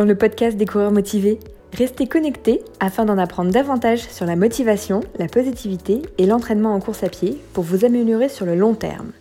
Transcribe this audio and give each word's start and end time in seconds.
dans 0.00 0.06
le 0.06 0.14
podcast 0.14 0.56
des 0.56 0.64
coureurs 0.64 0.92
motivés. 0.92 1.38
Restez 1.76 2.06
connectés 2.06 2.62
afin 2.80 3.04
d'en 3.04 3.18
apprendre 3.18 3.50
davantage 3.50 4.00
sur 4.08 4.24
la 4.24 4.34
motivation, 4.34 5.00
la 5.18 5.26
positivité 5.26 6.00
et 6.16 6.24
l'entraînement 6.24 6.74
en 6.74 6.80
course 6.80 7.04
à 7.04 7.10
pied 7.10 7.36
pour 7.52 7.64
vous 7.64 7.84
améliorer 7.84 8.30
sur 8.30 8.46
le 8.46 8.54
long 8.54 8.72
terme. 8.72 9.12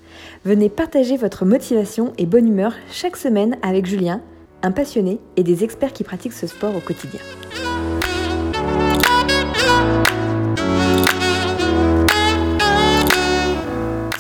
Venez 0.46 0.70
partager 0.70 1.18
votre 1.18 1.44
motivation 1.44 2.14
et 2.18 2.26
bonne 2.26 2.48
humeur 2.48 2.76
chaque 2.94 3.18
semaine 3.18 3.58
avec 3.62 3.88
Julien, 3.88 4.22
un 4.64 4.72
passionné 4.72 5.20
et 5.36 5.44
des 5.44 5.66
experts 5.66 5.92
qui 5.92 6.06
pratiquent 6.06 6.32
ce 6.32 6.48
sport 6.48 6.74
au 6.74 6.80
quotidien. 6.80 7.20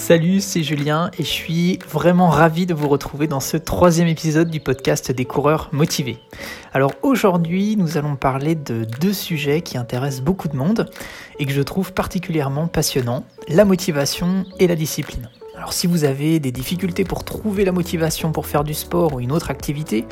Salut, 0.09 0.41
c'est 0.41 0.63
Julien 0.63 1.11
et 1.19 1.23
je 1.23 1.29
suis 1.29 1.77
vraiment 1.87 2.29
ravi 2.29 2.65
de 2.65 2.73
vous 2.73 2.87
retrouver 2.87 3.27
dans 3.27 3.39
ce 3.39 3.57
troisième 3.57 4.07
épisode 4.07 4.49
du 4.49 4.59
podcast 4.59 5.11
des 5.11 5.25
coureurs 5.25 5.69
motivés. 5.71 6.17
Alors 6.73 6.93
aujourd'hui, 7.03 7.75
nous 7.77 7.95
allons 7.95 8.15
parler 8.15 8.55
de 8.55 8.87
deux 8.99 9.13
sujets 9.13 9.61
qui 9.61 9.77
intéressent 9.77 10.23
beaucoup 10.23 10.47
de 10.47 10.55
monde 10.55 10.89
et 11.37 11.45
que 11.45 11.51
je 11.51 11.61
trouve 11.61 11.93
particulièrement 11.93 12.65
passionnants, 12.65 13.23
la 13.49 13.65
motivation 13.65 14.45
et 14.57 14.65
la 14.65 14.75
discipline. 14.75 15.29
Alors 15.55 15.73
si 15.73 15.85
vous 15.85 16.05
avez 16.05 16.39
des 16.39 16.51
difficultés 16.51 17.03
pour 17.03 17.23
trouver 17.23 17.63
la 17.63 17.71
motivation 17.71 18.31
pour 18.31 18.47
faire 18.47 18.63
du 18.63 18.73
sport 18.73 19.13
ou 19.13 19.19
une 19.19 19.31
autre 19.31 19.51
activité, 19.51 20.05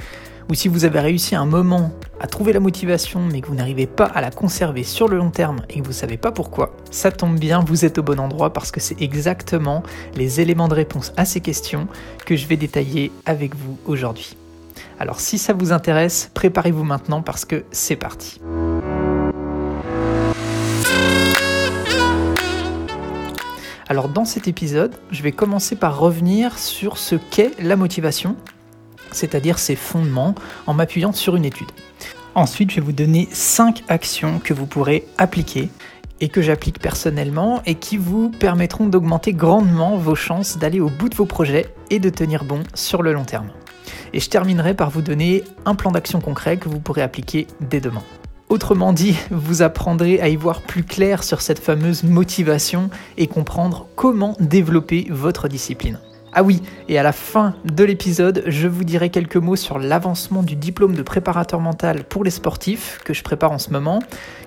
ou 0.50 0.54
si 0.54 0.68
vous 0.68 0.86
avez 0.86 1.00
réussi 1.00 1.36
un 1.36 1.46
moment 1.46 1.92
à 2.20 2.28
trouver 2.28 2.54
la 2.54 2.60
motivation 2.60 3.22
mais 3.22 3.42
que 3.42 3.48
vous 3.48 3.56
n'arrivez 3.56 3.88
pas 3.88 4.06
à 4.06 4.22
la 4.22 4.32
conserver 4.32 4.84
sur 4.84 5.08
le 5.08 5.18
long 5.18 5.30
terme 5.30 5.62
et 5.70 5.80
que 5.80 5.84
vous 5.84 5.90
ne 5.90 5.96
savez 5.96 6.18
pas 6.18 6.32
pourquoi, 6.32 6.76
ça 6.90 7.12
tombe 7.12 7.38
bien, 7.38 7.60
vous 7.60 7.86
êtes 7.86 7.98
au 7.98 8.04
bon 8.04 8.20
endroit 8.20 8.54
parce 8.54 8.72
que 8.72 8.80
c'est 8.80 9.02
exactement 9.02 9.84
les 10.16 10.42
éléments 10.42 10.68
de 10.68 10.74
réponse 10.76 11.14
à 11.18 11.26
ces 11.26 11.42
questions 11.42 11.88
que 12.26 12.36
je 12.36 12.48
vais 12.48 12.58
détailler 12.58 13.12
avec 13.26 13.56
vous 13.56 13.78
aujourd'hui. 13.86 14.36
Alors 15.00 15.20
si 15.20 15.38
ça 15.38 15.54
vous 15.54 15.72
intéresse, 15.72 16.32
préparez-vous 16.34 16.84
maintenant 16.84 17.22
parce 17.22 17.46
que 17.46 17.66
c'est 17.72 17.96
parti. 17.96 18.42
Alors 23.90 24.10
dans 24.10 24.26
cet 24.26 24.48
épisode, 24.48 24.96
je 25.12 25.24
vais 25.24 25.32
commencer 25.32 25.76
par 25.76 25.98
revenir 25.98 26.58
sur 26.58 26.98
ce 26.98 27.16
qu'est 27.16 27.52
la 27.62 27.78
motivation 27.78 28.36
c'est-à-dire 29.12 29.60
ses 29.60 29.76
fondements, 29.76 30.36
en 30.66 30.74
m'appuyant 30.74 31.12
sur 31.12 31.36
une 31.36 31.46
étude. 31.46 31.72
Ensuite, 32.36 32.70
je 32.70 32.76
vais 32.76 32.82
vous 32.82 32.92
donner 32.92 33.28
5 33.32 33.84
actions 33.88 34.40
que 34.40 34.54
vous 34.54 34.68
pourrez 34.68 35.08
appliquer 35.18 35.70
et 36.20 36.30
que 36.30 36.42
j'applique 36.42 36.80
personnellement 36.80 37.62
et 37.66 37.76
qui 37.76 37.98
vous 37.98 38.30
permettront 38.30 38.88
d'augmenter 38.88 39.34
grandement 39.34 39.98
vos 39.98 40.16
chances 40.16 40.58
d'aller 40.58 40.80
au 40.80 40.90
bout 40.90 41.10
de 41.10 41.16
vos 41.16 41.26
projets 41.26 41.74
et 41.90 42.00
de 42.00 42.10
tenir 42.10 42.44
bon 42.44 42.64
sur 42.74 43.02
le 43.02 43.14
long 43.14 43.26
terme. 43.26 43.50
Et 44.14 44.20
je 44.20 44.30
terminerai 44.30 44.74
par 44.74 44.90
vous 44.90 45.02
donner 45.02 45.44
un 45.66 45.76
plan 45.76 45.92
d'action 45.92 46.22
concret 46.22 46.58
que 46.58 46.70
vous 46.70 46.80
pourrez 46.80 47.02
appliquer 47.02 47.48
dès 47.62 47.80
demain. 47.80 48.04
Autrement 48.50 48.94
dit, 48.94 49.18
vous 49.30 49.62
apprendrez 49.62 50.22
à 50.22 50.30
y 50.30 50.38
voir 50.38 50.62
plus 50.62 50.84
clair 50.84 51.24
sur 51.24 51.42
cette 51.42 51.60
fameuse 51.60 52.04
motivation 52.04 52.90
et 53.18 53.28
comprendre 53.28 53.88
comment 53.96 54.38
développer 54.40 55.08
votre 55.10 55.50
discipline. 55.50 56.00
Ah 56.34 56.44
oui, 56.44 56.62
et 56.90 57.00
à 57.00 57.04
la 57.04 57.14
fin 57.14 57.56
de 57.64 57.84
l'épisode, 57.84 58.44
je 58.48 58.68
vous 58.68 58.84
dirai 58.84 59.10
quelques 59.10 59.38
mots 59.38 59.56
sur 59.56 59.80
l'avancement 59.80 60.44
du 60.44 60.56
diplôme 60.56 60.94
de 60.94 61.02
préparateur 61.02 61.62
mental 61.62 62.04
pour 62.04 62.24
les 62.24 62.32
sportifs 62.32 63.00
que 63.06 63.14
je 63.14 63.24
prépare 63.24 63.54
en 63.54 63.58
ce 63.58 63.72
moment, 63.72 64.00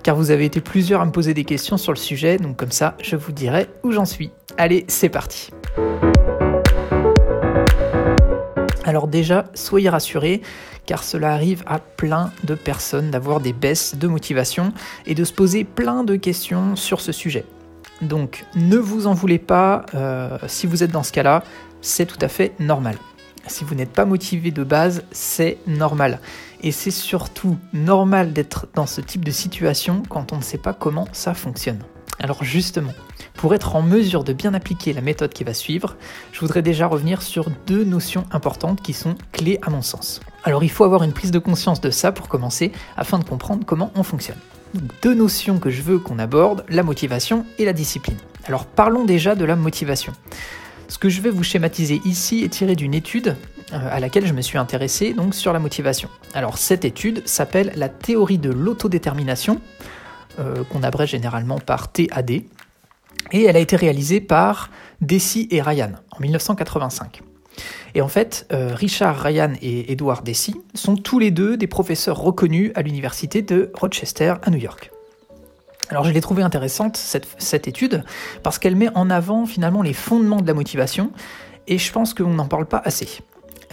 car 0.03 0.15
vous 0.15 0.31
avez 0.31 0.45
été 0.45 0.61
plusieurs 0.61 1.01
à 1.01 1.07
me 1.07 1.11
poser 1.11 1.33
des 1.33 1.45
questions 1.45 1.79
sur 1.79 1.93
le 1.93 1.99
sujet, 1.99 2.37
donc 2.37 2.57
comme 2.57 2.71
ça, 2.71 2.97
je 3.03 3.17
vous 3.17 3.33
dirai 3.33 3.67
où 3.83 3.93
j'en 3.93 4.05
suis. 4.05 4.31
Allez, 4.59 4.85
c'est 4.89 5.09
parti. 5.09 5.51
Alors 8.85 9.09
déjà, 9.09 9.47
soyez 9.55 9.89
rassurés, 9.89 10.43
car 10.85 11.03
cela 11.03 11.33
arrive 11.33 11.63
à 11.67 11.79
plein 11.79 12.31
de 12.45 12.55
personnes 12.55 13.11
d'avoir 13.11 13.41
des 13.41 13.53
baisses 13.53 13.97
de 13.97 14.07
motivation 14.07 14.73
et 15.07 15.15
de 15.15 15.25
se 15.25 15.33
poser 15.33 15.65
plein 15.65 16.05
de 16.05 16.17
questions 16.17 16.77
sur 16.77 17.01
ce 17.01 17.13
sujet. 17.13 17.47
Donc 18.03 18.45
ne 18.57 18.77
vous 18.77 19.07
en 19.07 19.15
voulez 19.15 19.39
pas 19.39 19.85
euh, 19.95 20.39
si 20.47 20.67
vous 20.67 20.83
êtes 20.83 20.91
dans 20.91 21.03
ce 21.03 21.13
cas-là, 21.13 21.43
c'est 21.81 22.07
tout 22.07 22.19
à 22.21 22.29
fait 22.29 22.53
normal. 22.59 22.97
Si 23.47 23.65
vous 23.65 23.75
n'êtes 23.75 23.93
pas 23.93 24.05
motivé 24.05 24.51
de 24.51 24.65
base, 24.65 25.05
c'est 25.11 25.59
normal. 25.67 26.21
Et 26.63 26.73
c'est 26.73 26.91
surtout 26.91 27.59
normal 27.73 28.33
d'être 28.33 28.69
dans 28.75 28.87
ce 28.87 29.01
type 29.01 29.25
de 29.25 29.31
situation 29.31 30.03
quand 30.09 30.33
on 30.33 30.37
ne 30.37 30.43
sait 30.43 30.59
pas 30.59 30.75
comment 30.75 31.09
ça 31.13 31.35
fonctionne. 31.35 31.81
Alors 32.23 32.45
justement, 32.45 32.93
pour 33.35 33.55
être 33.55 33.77
en 33.77 33.83
mesure 33.83 34.25
de 34.25 34.35
bien 34.35 34.53
appliquer 34.53 34.93
la 34.93 35.01
méthode 35.01 35.33
qui 35.33 35.43
va 35.43 35.55
suivre, 35.55 35.97
je 36.33 36.41
voudrais 36.41 36.61
déjà 36.61 36.87
revenir 36.87 37.23
sur 37.23 37.49
deux 37.67 37.83
notions 37.83 38.27
importantes 38.31 38.83
qui 38.83 38.93
sont 38.93 39.15
clés 39.33 39.59
à 39.63 39.71
mon 39.71 39.81
sens. 39.81 40.21
Alors 40.45 40.63
il 40.63 40.71
faut 40.71 40.85
avoir 40.85 41.03
une 41.03 41.15
prise 41.15 41.31
de 41.31 41.39
conscience 41.39 41.81
de 41.81 41.91
ça 41.91 42.13
pour 42.13 42.29
commencer, 42.29 42.73
afin 42.99 43.19
de 43.19 43.25
comprendre 43.25 43.65
comment 43.65 43.91
on 43.95 44.03
fonctionne. 44.03 44.39
deux 45.03 45.15
notions 45.15 45.59
que 45.59 45.71
je 45.71 45.81
veux 45.81 45.99
qu'on 45.99 46.19
aborde, 46.19 46.65
la 46.69 46.83
motivation 46.83 47.47
et 47.59 47.65
la 47.65 47.73
discipline. 47.73 48.19
Alors 48.45 48.67
parlons 48.67 49.07
déjà 49.07 49.35
de 49.35 49.47
la 49.47 49.57
motivation. 49.57 50.13
Ce 50.91 50.99
que 50.99 51.09
je 51.09 51.21
vais 51.21 51.31
vous 51.31 51.45
schématiser 51.45 52.01
ici 52.05 52.43
est 52.43 52.49
tiré 52.49 52.75
d'une 52.75 52.95
étude 52.95 53.37
euh, 53.73 53.79
à 53.93 54.01
laquelle 54.01 54.27
je 54.27 54.33
me 54.33 54.43
suis 54.43 54.59
intéressé 54.59 55.15
donc 55.15 55.37
sur 55.37 55.53
la 55.53 55.61
motivation. 55.61 56.09
Alors 56.35 56.59
cette 56.59 56.85
étude 56.85 57.27
s'appelle 57.29 57.73
la 57.77 57.89
théorie 57.89 58.39
de 58.39 58.51
l'autodétermination, 58.51 59.61
euh, 60.41 60.65
qu'on 60.65 60.83
abrège 60.83 61.11
généralement 61.11 61.61
par 61.61 61.93
TAD, 61.93 62.31
et 62.31 62.45
elle 63.33 63.57
a 63.57 63.61
été 63.61 63.77
réalisée 63.77 64.21
par 64.21 64.69
Deci 65.01 65.47
et 65.53 65.63
Ryan 65.63 65.93
en 66.11 66.21
1985. 66.21 67.23
Et 67.95 68.01
en 68.01 68.09
fait, 68.09 68.49
euh, 68.53 68.75
Richard 68.75 69.23
Ryan 69.23 69.53
et 69.63 69.93
Edward 69.93 70.27
Deci 70.27 70.61
sont 70.75 70.97
tous 70.97 71.21
les 71.21 71.31
deux 71.31 71.57
des 71.57 71.69
professeurs 71.69 72.19
reconnus 72.19 72.73
à 72.75 72.83
l'université 72.83 73.43
de 73.43 73.71
Rochester 73.75 74.35
à 74.43 74.51
New 74.51 74.59
York. 74.59 74.91
Alors 75.91 76.05
je 76.05 76.13
l'ai 76.13 76.21
trouvée 76.21 76.45
intéressante, 76.45 76.97
cette, 76.97 77.67
étude, 77.67 78.05
parce 78.45 78.59
qu'elle 78.59 78.77
met 78.77 78.91
en 78.95 79.11
avant 79.11 79.45
finalement 79.45 79.83
les 79.83 79.93
fondements 79.93 80.41
de 80.41 80.47
la 80.47 80.55
motivation, 80.55 81.11
et 81.67 81.79
je 81.79 81.93
pense 81.93 82.15
qu'on 82.15 82.35
n'en 82.35 82.47
parle 82.47 82.67
pas 82.67 82.81
assez. 82.85 83.09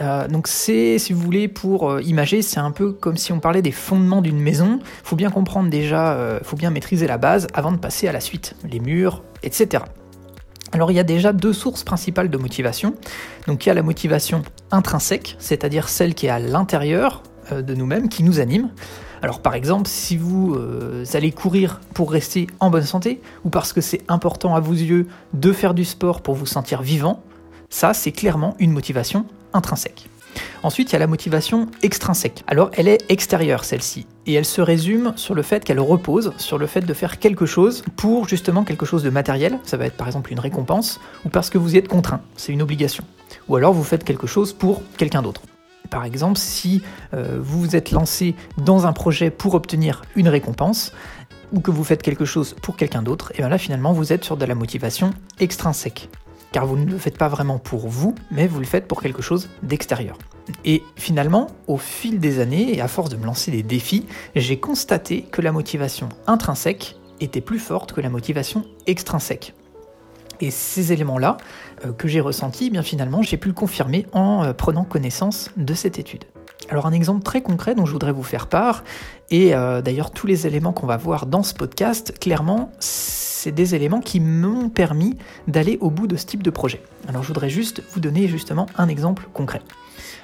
Euh, 0.02 0.28
donc 0.28 0.48
c'est, 0.48 0.98
si 0.98 1.14
vous 1.14 1.22
voulez, 1.22 1.48
pour 1.48 1.90
euh, 1.90 2.02
imager, 2.02 2.42
c'est 2.42 2.60
un 2.60 2.72
peu 2.72 2.92
comme 2.92 3.18
si 3.18 3.32
on 3.32 3.40
parlait 3.40 3.62
des 3.62 3.72
fondements 3.72 4.22
d'une 4.22 4.40
maison. 4.40 4.80
Faut 5.04 5.16
bien 5.16 5.30
comprendre 5.30 5.70
déjà, 5.70 6.14
euh, 6.14 6.40
faut 6.44 6.56
bien 6.56 6.72
maîtriser 6.72 7.08
la 7.08 7.18
base 7.18 7.48
avant 7.54 7.72
de 7.72 7.78
passer 7.78 8.08
à 8.08 8.12
la 8.12 8.20
suite, 8.20 8.56
les 8.70 8.80
murs, 8.80 9.24
etc. 9.44 9.84
Alors 10.72 10.92
il 10.92 10.96
y 10.96 11.00
a 11.00 11.04
déjà 11.04 11.34
deux 11.34 11.54
sources 11.54 11.84
principales 11.84 12.30
de 12.30 12.38
motivation. 12.38 12.96
Donc 13.48 13.66
il 13.66 13.70
y 13.70 13.72
a 13.72 13.76
la 13.76 13.84
motivation 13.84 14.42
intrinsèque, 14.72 15.36
c'est-à-dire 15.40 15.88
celle 15.88 16.14
qui 16.14 16.26
est 16.26 16.32
à 16.32 16.40
l'intérieur 16.40 17.24
de 17.52 17.74
nous-mêmes, 17.74 18.10
qui 18.10 18.24
nous 18.24 18.40
anime. 18.40 18.72
Alors 19.22 19.42
par 19.42 19.56
exemple, 19.56 19.88
si 19.88 20.18
vous 20.18 20.56
euh, 20.56 21.06
allez 21.14 21.32
courir 21.32 21.80
pour 21.94 22.12
rester 22.12 22.48
en 22.60 22.70
bonne 22.70 22.84
santé, 22.84 23.22
ou 23.44 23.50
parce 23.50 23.74
que 23.74 23.82
c'est 23.82 24.02
important 24.08 24.56
à 24.56 24.60
vos 24.60 24.74
yeux 24.74 25.08
de 25.34 25.52
faire 25.52 25.74
du 25.74 25.86
sport 25.86 26.22
pour 26.22 26.36
vous 26.36 26.46
sentir 26.46 26.82
vivant, 26.82 27.24
ça 27.70 27.94
c'est 27.94 28.12
clairement 28.12 28.56
une 28.60 28.72
motivation 28.72 29.26
intrinsèque. 29.54 30.10
Ensuite, 30.64 30.92
il 30.92 30.94
y 30.94 30.96
a 30.96 31.00
la 31.00 31.08
motivation 31.08 31.68
extrinsèque. 31.82 32.44
Alors, 32.48 32.70
elle 32.74 32.88
est 32.88 33.04
extérieure, 33.10 33.64
celle-ci, 33.64 34.06
et 34.26 34.34
elle 34.34 34.46
se 34.46 34.62
résume 34.62 35.14
sur 35.16 35.34
le 35.34 35.42
fait 35.42 35.64
qu'elle 35.64 35.80
repose 35.80 36.34
sur 36.38 36.58
le 36.58 36.68
fait 36.68 36.82
de 36.82 36.94
faire 36.94 37.20
quelque 37.20 37.46
chose 37.46 37.84
pour 37.96 38.28
justement 38.28 38.64
quelque 38.64 38.86
chose 38.86 39.04
de 39.04 39.10
matériel, 39.10 39.60
ça 39.64 39.78
va 39.78 39.86
être 39.86 39.98
par 39.98 40.08
exemple 40.08 40.32
une 40.32 40.40
récompense, 40.40 41.00
ou 41.26 41.30
parce 41.30 41.50
que 41.50 41.58
vous 41.58 41.76
y 41.76 41.78
êtes 41.78 41.88
contraint, 41.88 42.22
c'est 42.36 42.54
une 42.54 42.62
obligation. 42.62 43.04
Ou 43.48 43.56
alors 43.56 43.74
vous 43.74 43.84
faites 43.84 44.04
quelque 44.04 44.28
chose 44.28 44.54
pour 44.54 44.82
quelqu'un 44.98 45.22
d'autre. 45.22 45.42
Par 45.88 46.06
exemple, 46.06 46.38
si 46.38 46.81
euh, 47.14 47.38
vous 47.42 47.59
vous 47.59 47.75
êtes 47.75 47.92
lancé 47.92 48.36
dans 48.58 48.86
un 48.86 48.94
projet 48.94 49.30
pour 49.30 49.56
obtenir 49.56 50.02
une 50.16 50.30
récompense, 50.30 50.94
ou 51.53 51.62
que 51.62 51.72
vous 51.72 51.84
faites 51.84 52.02
quelque 52.02 52.25
chose 52.25 52.56
pour 52.62 52.75
quelqu'un 52.75 53.02
d'autre, 53.02 53.31
et 53.36 53.38
bien 53.38 53.50
là 53.50 53.58
finalement 53.58 53.94
vous 53.94 54.12
êtes 54.12 54.24
sur 54.24 54.38
de 54.38 54.46
la 54.46 54.56
motivation 54.56 55.12
extrinsèque. 55.39 56.10
Car 56.51 56.66
vous 56.66 56.78
ne 56.78 56.86
le 56.86 56.98
faites 56.98 57.18
pas 57.18 57.28
vraiment 57.28 57.60
pour 57.60 57.88
vous, 57.88 58.16
mais 58.31 58.48
vous 58.48 58.60
le 58.60 58.66
faites 58.66 58.88
pour 58.88 59.01
quelque 59.01 59.22
chose 59.22 59.50
d'extérieur. 59.63 60.18
Et 60.63 60.84
finalement, 60.95 61.48
au 61.68 61.78
fil 61.78 62.19
des 62.19 62.39
années, 62.39 62.75
et 62.75 62.81
à 62.81 62.88
force 62.88 63.10
de 63.10 63.18
me 63.18 63.25
lancer 63.25 63.51
des 63.51 63.63
défis, 63.63 64.06
j'ai 64.36 64.60
constaté 64.60 65.24
que 65.24 65.42
la 65.42 65.51
motivation 65.51 66.07
intrinsèque 66.25 66.95
était 67.19 67.42
plus 67.42 67.60
forte 67.60 67.94
que 67.94 68.01
la 68.01 68.10
motivation 68.10 68.63
extrinsèque. 68.86 69.54
Et 70.42 70.51
ces 70.51 70.94
éléments-là 70.94 71.38
euh, 71.86 71.94
que 71.94 72.07
j'ai 72.07 72.19
ressentis, 72.19 72.68
eh 72.68 72.69
bien 72.69 72.84
finalement, 72.84 73.22
j'ai 73.22 73.38
pu 73.38 73.48
le 73.48 73.54
confirmer 73.54 74.06
en 74.13 74.44
euh, 74.44 74.54
prenant 74.54 74.84
connaissance 74.84 75.51
de 75.57 75.74
cette 75.74 76.00
étude. 76.00 76.25
Alors 76.69 76.86
un 76.86 76.92
exemple 76.92 77.24
très 77.24 77.42
concret 77.42 77.75
dont 77.75 77.86
je 77.86 77.94
voudrais 77.94 78.12
vous 78.12 78.24
faire 78.24 78.48
part, 78.48 78.84
et 79.30 79.56
euh, 79.56 79.81
d'ailleurs 79.81 80.12
tous 80.12 80.28
les 80.28 80.48
éléments 80.48 80.74
qu'on 80.74 80.88
va 80.88 80.98
voir 80.98 81.25
dans 81.25 81.44
ce 81.44 81.54
podcast, 81.54 82.18
clairement, 82.19 82.72
c'est 82.80 83.54
des 83.54 83.74
éléments 83.74 84.01
qui 84.01 84.19
m'ont 84.19 84.69
permis 84.69 85.18
d'aller 85.48 85.78
au 85.80 85.89
bout 85.89 86.07
de 86.07 86.18
ce 86.18 86.25
type 86.25 86.44
de 86.44 86.50
projet. 86.50 86.81
Alors 87.07 87.24
je 87.24 87.28
voudrais 87.30 87.50
juste 87.50 87.81
vous 87.92 88.01
donner 88.01 88.28
justement 88.28 88.66
un 88.78 88.89
exemple 88.89 89.28
concret. 89.34 89.62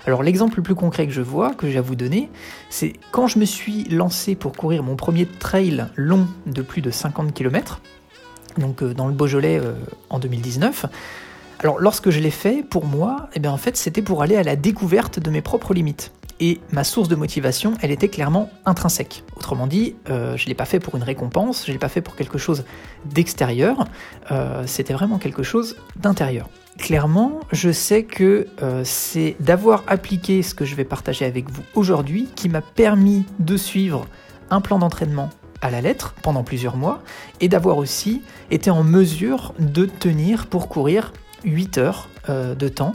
Alors 0.06 0.21
l'exemple 0.21 0.57
le 0.57 0.63
plus 0.63 0.75
concret 0.75 1.07
que 1.07 1.13
je 1.13 1.21
vois, 1.21 1.54
que 1.54 1.69
j'ai 1.69 1.77
à 1.77 1.81
vous 1.81 1.95
donner, 1.95 2.30
c'est 2.69 2.94
quand 3.12 3.27
je 3.27 3.39
me 3.39 3.45
suis 3.45 3.86
lancé 3.86 4.36
pour 4.36 4.51
courir 4.51 4.83
mon 4.83 4.98
premier 4.98 5.25
trail 5.25 5.86
long 5.95 6.27
de 6.45 6.62
plus 6.62 6.81
de 6.81 6.92
50 6.92 7.33
km, 7.33 7.80
donc 8.57 8.83
euh, 8.83 8.94
dans 8.94 9.07
le 9.07 9.13
Beaujolais 9.13 9.59
euh, 9.59 9.73
en 10.09 10.19
2019. 10.19 10.85
Alors 11.59 11.79
lorsque 11.79 12.09
je 12.09 12.19
l'ai 12.19 12.31
fait, 12.31 12.63
pour 12.63 12.85
moi, 12.85 13.29
eh 13.35 13.39
bien, 13.39 13.51
en 13.51 13.57
fait, 13.57 13.77
c'était 13.77 14.01
pour 14.01 14.21
aller 14.21 14.35
à 14.35 14.44
la 14.44 14.55
découverte 14.55 15.19
de 15.19 15.29
mes 15.29 15.41
propres 15.41 15.73
limites. 15.73 16.11
et 16.39 16.59
ma 16.71 16.83
source 16.83 17.07
de 17.07 17.15
motivation, 17.15 17.75
elle 17.81 17.91
était 17.91 18.09
clairement 18.09 18.50
intrinsèque. 18.65 19.23
Autrement 19.38 19.67
dit, 19.67 19.95
euh, 20.09 20.35
je 20.35 20.44
ne 20.44 20.50
l'ai 20.50 20.55
pas 20.55 20.65
fait 20.65 20.79
pour 20.79 20.95
une 20.95 21.03
récompense, 21.03 21.63
je 21.65 21.71
ne 21.71 21.73
l'ai 21.73 21.79
pas 21.79 21.89
fait 21.89 22.01
pour 22.01 22.15
quelque 22.15 22.38
chose 22.38 22.65
d'extérieur, 23.05 23.85
c'était 24.65 24.94
vraiment 24.94 25.19
quelque 25.19 25.44
chose 25.44 25.77
d'intérieur. 25.95 26.50
Clairement, 26.79 27.39
je 27.51 27.71
sais 27.71 28.03
que 28.03 28.47
c'est 28.83 29.35
d'avoir 29.39 29.83
appliqué 29.88 30.41
ce 30.41 30.55
que 30.55 30.65
je 30.65 30.75
vais 30.75 30.85
partager 30.85 31.23
avec 31.23 31.50
vous 31.51 31.61
aujourd'hui 31.75 32.27
qui 32.35 32.50
m'a 32.50 32.61
permis 32.61 33.25
de 33.39 33.55
suivre 33.55 34.07
un 34.50 34.59
plan 34.59 34.79
d'entraînement 34.79 35.29
la 35.69 35.81
lettre 35.81 36.13
pendant 36.21 36.44
plusieurs 36.44 36.77
mois 36.77 37.01
et 37.39 37.48
d'avoir 37.48 37.77
aussi 37.77 38.21
été 38.51 38.69
en 38.69 38.83
mesure 38.83 39.54
de 39.60 39.86
tenir 39.86 40.48
pour 40.48 40.69
courir 40.69 41.13
8 41.44 41.77
heures 41.77 42.10
de 42.30 42.69
temps 42.69 42.94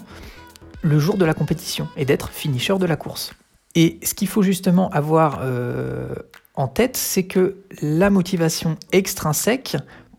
le 0.82 0.98
jour 0.98 1.16
de 1.16 1.24
la 1.24 1.34
compétition 1.34 1.88
et 1.96 2.04
d'être 2.04 2.30
finisher 2.30 2.78
de 2.78 2.86
la 2.86 2.96
course. 2.96 3.32
Et 3.74 3.98
ce 4.02 4.14
qu'il 4.14 4.28
faut 4.28 4.42
justement 4.42 4.90
avoir 4.90 5.40
euh, 5.42 6.14
en 6.54 6.68
tête, 6.68 6.96
c'est 6.96 7.24
que 7.24 7.58
la 7.82 8.10
motivation 8.10 8.76
extrinsèque 8.92 9.76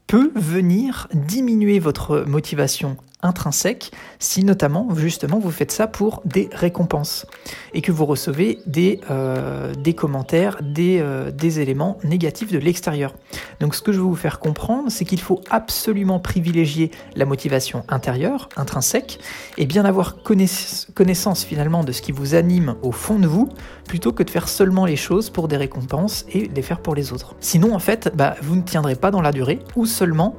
peut 0.07 0.31
venir 0.35 1.07
diminuer 1.13 1.79
votre 1.79 2.23
motivation 2.27 2.97
intrinsèque 3.21 3.91
si 4.19 4.43
notamment 4.43 4.87
justement 4.95 5.39
vous 5.39 5.51
faites 5.51 5.71
ça 5.71 5.87
pour 5.87 6.21
des 6.25 6.49
récompenses 6.53 7.25
et 7.73 7.81
que 7.81 7.91
vous 7.91 8.05
recevez 8.05 8.59
des, 8.65 9.01
euh, 9.09 9.73
commentaires, 9.95 10.57
des, 10.61 10.99
euh, 11.01 11.31
des 11.31 11.59
éléments 11.59 11.97
négatifs 12.03 12.51
de 12.51 12.59
l'extérieur. 12.59 13.15
Donc 13.59 13.75
ce 13.75 13.81
que 13.81 13.91
je 13.91 13.97
veux 13.97 14.05
vous 14.05 14.15
faire 14.15 14.39
comprendre, 14.39 14.89
c'est 14.89 15.03
qu'il 15.03 15.19
faut 15.19 15.41
absolument 15.49 16.19
privilégier 16.19 16.91
la 17.15 17.25
motivation 17.25 17.83
intérieure, 17.89 18.49
intrinsèque, 18.55 19.19
et 19.57 19.65
bien 19.65 19.83
avoir 19.83 20.17
connaissance 20.23 21.43
finalement 21.43 21.83
de 21.83 21.91
ce 21.91 22.01
qui 22.01 22.11
vous 22.11 22.35
anime 22.35 22.75
au 22.83 22.91
fond 22.91 23.19
de 23.19 23.27
vous, 23.27 23.49
plutôt 23.87 24.13
que 24.13 24.23
de 24.23 24.29
faire 24.29 24.47
seulement 24.47 24.85
les 24.85 24.95
choses 24.95 25.29
pour 25.29 25.47
des 25.47 25.57
récompenses 25.57 26.25
et 26.31 26.49
les 26.53 26.61
faire 26.61 26.81
pour 26.81 26.95
les 26.95 27.11
autres. 27.11 27.35
Sinon 27.39 27.73
en 27.73 27.79
fait, 27.79 28.11
bah, 28.15 28.35
vous 28.41 28.55
ne 28.55 28.61
tiendrez 28.61 28.95
pas 28.95 29.11
dans 29.11 29.21
la 29.21 29.31
durée 29.31 29.59
ou 29.75 29.85
seulement 29.85 30.35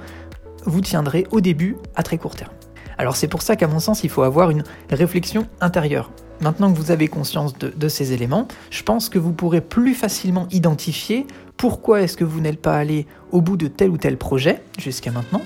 vous 0.65 0.81
tiendrez 0.81 1.27
au 1.31 1.41
début 1.41 1.77
à 1.97 2.03
très 2.03 2.19
court 2.19 2.37
terme. 2.37 2.53
Alors 3.01 3.17
c'est 3.17 3.29
pour 3.29 3.41
ça 3.41 3.57
qu'à 3.57 3.67
mon 3.67 3.81
sens, 3.81 4.05
il 4.05 4.11
faut 4.11 4.25
avoir 4.25 4.51
une 4.51 4.63
réflexion 4.91 5.47
intérieure. 5.63 6.11
Maintenant 6.43 6.71
que 6.71 6.77
vous 6.77 6.91
avez 6.91 7.09
conscience 7.09 7.57
de, 7.57 7.89
ces 7.89 8.13
éléments, 8.13 8.47
je 8.71 8.83
pense 8.83 9.09
que 9.09 9.19
vous 9.19 9.33
pourrez 9.33 9.63
plus 9.63 9.95
facilement 9.95 10.47
identifier 10.51 11.27
pourquoi 11.57 12.03
est-ce 12.03 12.19
que 12.19 12.25
vous 12.25 12.43
n'êtes 12.43 12.61
pas 12.61 12.77
allé 12.77 13.07
au 13.33 13.41
bout 13.41 13.57
de 13.57 13.69
tel 13.69 13.89
ou 13.89 13.97
tel 13.97 14.19
projet 14.19 14.63
jusqu'à 14.79 15.13
maintenant. 15.13 15.41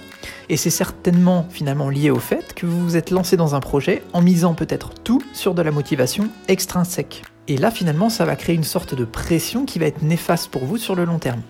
Et 0.49 0.57
c'est 0.57 0.69
certainement 0.69 1.47
finalement 1.49 1.91
lié 1.91 2.11
au 2.11 2.19
fait 2.19 2.55
que 2.55 2.67
vous 2.67 2.83
vous 2.83 2.97
êtes 2.97 3.13
lancé 3.13 3.37
dans 3.37 3.55
un 3.55 3.61
projet 3.61 4.03
en 4.15 4.21
misant 4.21 4.55
peut-être 4.55 4.93
tout 4.93 5.23
sur 5.33 5.55
de 5.55 5.63
la 5.63 5.71
motivation 5.71 6.31
extrinsèque. 6.49 7.23
Et 7.47 7.57
là 7.57 7.71
finalement 7.71 8.11
ça 8.11 8.25
va 8.25 8.35
créer 8.35 8.57
une 8.57 8.65
sorte 8.65 8.97
de 8.97 9.05
pression 9.05 9.65
qui 9.65 9.79
va 9.79 9.87
être 9.87 10.03
néfaste 10.03 10.49
pour 10.49 10.65
vous 10.65 10.77
sur 10.77 10.97
le 10.97 11.05
long 11.05 11.21
terme. 11.21 11.43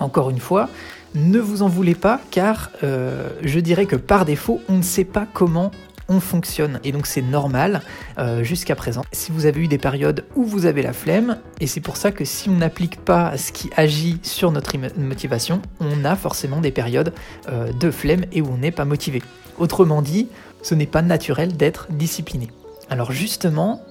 Encore 0.00 0.30
une 0.30 0.40
fois, 0.40 0.68
ne 1.14 1.38
vous 1.38 1.62
en 1.62 1.68
voulez 1.68 1.94
pas 1.94 2.20
car 2.30 2.70
euh, 2.82 3.28
je 3.42 3.60
dirais 3.60 3.86
que 3.86 3.96
par 3.96 4.24
défaut, 4.24 4.60
on 4.68 4.78
ne 4.78 4.82
sait 4.82 5.04
pas 5.04 5.26
comment 5.32 5.70
on 6.08 6.18
fonctionne 6.18 6.80
et 6.82 6.90
donc 6.90 7.06
c'est 7.06 7.22
normal 7.22 7.82
euh, 8.18 8.42
jusqu'à 8.42 8.74
présent. 8.74 9.04
Si 9.12 9.30
vous 9.30 9.46
avez 9.46 9.60
eu 9.60 9.68
des 9.68 9.78
périodes 9.78 10.24
où 10.34 10.44
vous 10.44 10.66
avez 10.66 10.82
la 10.82 10.92
flemme, 10.92 11.38
et 11.60 11.66
c'est 11.66 11.80
pour 11.80 11.96
ça 11.96 12.10
que 12.10 12.24
si 12.24 12.48
on 12.48 12.56
n'applique 12.56 12.96
pas 12.96 13.36
ce 13.36 13.52
qui 13.52 13.70
agit 13.76 14.18
sur 14.22 14.50
notre 14.50 14.76
motivation, 14.98 15.62
on 15.78 16.04
a 16.04 16.16
forcément 16.16 16.60
des 16.60 16.72
périodes 16.72 17.12
euh, 17.48 17.72
de 17.72 17.90
flemme 17.90 18.24
et 18.32 18.40
où 18.40 18.48
on 18.52 18.58
n'est 18.58 18.72
pas 18.72 18.84
motivé. 18.84 19.22
Autrement 19.58 20.02
dit, 20.02 20.28
ce 20.62 20.74
n'est 20.74 20.86
pas 20.86 21.02
naturel 21.02 21.56
d'être 21.56 21.86
discipliné. 21.90 22.48
Alors 22.88 23.12
justement, 23.12 23.82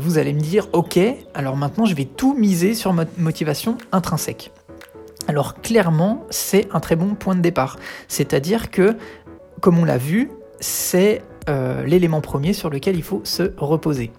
vous 0.00 0.18
allez 0.18 0.32
me 0.32 0.40
dire, 0.40 0.66
ok, 0.72 0.98
alors 1.32 1.56
maintenant 1.56 1.86
je 1.86 1.94
vais 1.94 2.06
tout 2.06 2.34
miser 2.34 2.74
sur 2.74 2.92
votre 2.92 3.12
motivation 3.18 3.78
intrinsèque. 3.92 4.50
Alors 5.28 5.60
clairement, 5.60 6.24
c'est 6.30 6.68
un 6.72 6.80
très 6.80 6.96
bon 6.96 7.14
point 7.14 7.34
de 7.34 7.40
départ. 7.40 7.78
C'est-à-dire 8.08 8.70
que, 8.70 8.96
comme 9.60 9.78
on 9.78 9.84
l'a 9.84 9.98
vu, 9.98 10.30
c'est 10.60 11.22
euh, 11.48 11.84
l'élément 11.84 12.20
premier 12.20 12.52
sur 12.52 12.70
lequel 12.70 12.96
il 12.96 13.02
faut 13.02 13.20
se 13.24 13.52
reposer. 13.56 14.10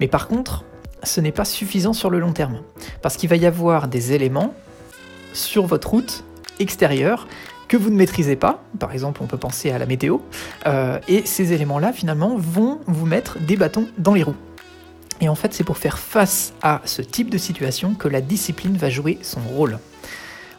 Mais 0.00 0.08
par 0.08 0.28
contre, 0.28 0.64
ce 1.02 1.20
n'est 1.20 1.32
pas 1.32 1.44
suffisant 1.44 1.92
sur 1.92 2.10
le 2.10 2.18
long 2.18 2.32
terme. 2.32 2.60
Parce 3.02 3.16
qu'il 3.16 3.28
va 3.28 3.36
y 3.36 3.46
avoir 3.46 3.88
des 3.88 4.12
éléments 4.12 4.54
sur 5.32 5.66
votre 5.66 5.90
route 5.90 6.24
extérieure 6.58 7.26
que 7.68 7.76
vous 7.76 7.90
ne 7.90 7.96
maîtrisez 7.96 8.36
pas. 8.36 8.62
Par 8.78 8.92
exemple, 8.92 9.20
on 9.22 9.26
peut 9.26 9.38
penser 9.38 9.70
à 9.70 9.78
la 9.78 9.86
météo. 9.86 10.18
Euh, 10.66 10.98
et 11.08 11.24
ces 11.24 11.52
éléments-là, 11.52 11.92
finalement, 11.92 12.36
vont 12.36 12.80
vous 12.86 13.06
mettre 13.06 13.38
des 13.38 13.56
bâtons 13.56 13.86
dans 13.96 14.14
les 14.14 14.22
roues. 14.22 14.36
Et 15.20 15.28
en 15.28 15.34
fait, 15.34 15.52
c'est 15.54 15.64
pour 15.64 15.78
faire 15.78 15.98
face 15.98 16.52
à 16.62 16.80
ce 16.84 17.02
type 17.02 17.30
de 17.30 17.38
situation 17.38 17.94
que 17.94 18.08
la 18.08 18.20
discipline 18.20 18.76
va 18.76 18.90
jouer 18.90 19.18
son 19.22 19.40
rôle. 19.40 19.78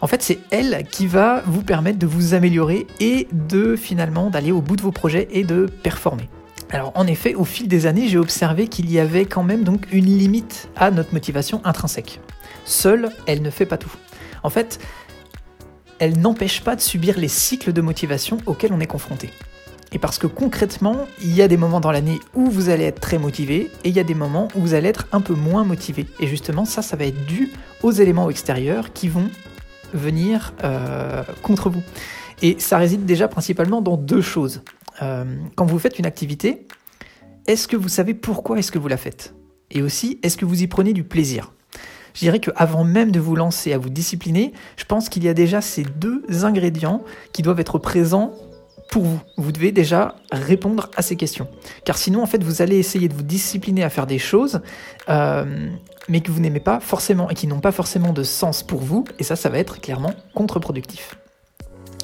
En 0.02 0.08
fait, 0.08 0.24
c'est 0.24 0.40
elle 0.50 0.84
qui 0.90 1.06
va 1.06 1.44
vous 1.46 1.62
permettre 1.62 2.00
de 2.00 2.08
vous 2.08 2.34
améliorer 2.34 2.88
et 3.00 3.28
de 3.32 3.76
finalement 3.76 4.32
d'aller 4.32 4.52
au 4.52 4.62
bout 4.62 4.76
de 4.76 4.82
vos 4.82 4.92
projets 4.92 5.28
et 5.32 5.44
de 5.44 5.68
performer. 5.68 6.28
Alors 6.72 6.92
en 6.96 7.06
effet, 7.06 7.36
au 7.36 7.46
fil 7.46 7.68
des 7.68 7.86
années, 7.86 8.08
j'ai 8.08 8.18
observé 8.18 8.68
qu'il 8.68 8.90
y 8.90 9.00
avait 9.00 9.26
quand 9.26 9.44
même 9.44 9.64
donc 9.64 9.92
une 9.92 10.06
limite 10.06 10.70
à 10.76 10.90
notre 10.90 11.14
motivation 11.14 11.62
intrinsèque. 11.66 12.20
Seule, 12.66 13.10
elle 13.28 13.44
ne 13.44 13.52
fait 13.52 13.66
pas 13.66 13.78
tout. 13.78 13.92
En 14.42 14.50
fait, 14.50 14.80
elle 16.00 16.18
n'empêche 16.20 16.62
pas 16.62 16.76
de 16.76 16.82
subir 16.82 17.20
les 17.20 17.28
cycles 17.28 17.72
de 17.72 17.82
motivation 17.82 18.38
auxquels 18.48 18.74
on 18.74 18.80
est 18.80 18.88
confronté. 18.88 19.30
Et 19.92 20.00
parce 20.00 20.18
que 20.18 20.26
concrètement, 20.26 21.06
il 21.22 21.36
y 21.36 21.42
a 21.42 21.48
des 21.48 21.58
moments 21.58 21.82
dans 21.82 21.92
l'année 21.92 22.20
où 22.34 22.50
vous 22.50 22.70
allez 22.70 22.86
être 22.86 23.02
très 23.02 23.20
motivé 23.20 23.70
et 23.84 23.90
il 23.90 23.96
y 23.96 24.00
a 24.00 24.04
des 24.06 24.16
moments 24.16 24.48
où 24.56 24.62
vous 24.62 24.74
allez 24.74 24.88
être 24.88 25.08
un 25.12 25.22
peu 25.22 25.34
moins 25.34 25.66
motivé. 25.66 26.08
Et 26.20 26.28
justement, 26.28 26.66
ça, 26.66 26.82
ça 26.82 26.96
va 26.96 27.06
être 27.06 27.26
dû 27.26 27.52
aux 27.84 27.92
éléments 27.92 28.30
extérieurs 28.30 28.94
qui 28.94 29.10
vont 29.10 29.30
venir 29.94 30.54
euh, 30.64 31.24
contre 31.42 31.70
vous. 31.70 31.82
Et 32.42 32.56
ça 32.60 32.78
réside 32.78 33.06
déjà 33.06 33.28
principalement 33.28 33.82
dans 33.82 33.98
deux 33.98 34.22
choses. 34.22 34.62
Euh, 35.02 35.26
quand 35.56 35.66
vous 35.66 35.80
faites 35.80 36.00
une 36.00 36.06
activité, 36.06 36.68
est-ce 37.48 37.68
que 37.68 37.78
vous 37.78 37.90
savez 37.90 38.14
pourquoi 38.14 38.60
est-ce 38.60 38.72
que 38.72 38.80
vous 38.80 38.88
la 38.88 38.98
faites? 38.98 39.34
Et 39.70 39.82
aussi, 39.82 40.20
est-ce 40.24 40.38
que 40.38 40.46
vous 40.46 40.62
y 40.62 40.68
prenez 40.68 40.94
du 40.94 41.04
plaisir? 41.04 41.54
Je 42.14 42.20
dirais 42.20 42.40
qu'avant 42.40 42.84
même 42.84 43.12
de 43.12 43.20
vous 43.20 43.36
lancer 43.36 43.74
à 43.74 43.78
vous 43.78 43.90
discipliner, 43.90 44.52
je 44.76 44.84
pense 44.84 45.08
qu'il 45.08 45.24
y 45.24 45.30
a 45.30 45.34
déjà 45.34 45.62
ces 45.62 45.84
deux 45.84 46.24
ingrédients 46.44 47.04
qui 47.32 47.42
doivent 47.42 47.60
être 47.60 47.80
présents 47.80 48.34
pour 48.92 49.04
vous. 49.04 49.22
Vous 49.38 49.52
devez 49.52 49.72
déjà 49.72 50.16
répondre 50.32 50.92
à 50.98 51.02
ces 51.02 51.16
questions. 51.16 51.48
Car 51.86 51.98
sinon, 51.98 52.22
en 52.22 52.26
fait, 52.26 52.44
vous 52.44 52.62
allez 52.62 52.78
essayer 52.78 53.08
de 53.08 53.14
vous 53.14 53.24
discipliner 53.24 53.84
à 53.84 53.90
faire 53.90 54.06
des 54.06 54.20
choses, 54.20 54.62
euh, 55.10 55.70
mais 56.10 56.22
que 56.22 56.32
vous 56.32 56.40
n'aimez 56.40 56.60
pas 56.60 56.80
forcément 56.80 57.30
et 57.30 57.36
qui 57.36 57.48
n'ont 57.48 57.60
pas 57.60 57.72
forcément 57.72 58.14
de 58.14 58.24
sens 58.24 58.64
pour 58.64 58.82
vous. 58.82 59.06
Et 59.20 59.24
ça, 59.24 59.36
ça 59.36 59.50
va 59.50 59.60
être 59.60 59.80
clairement 59.80 60.14
contre-productif. 60.34 61.16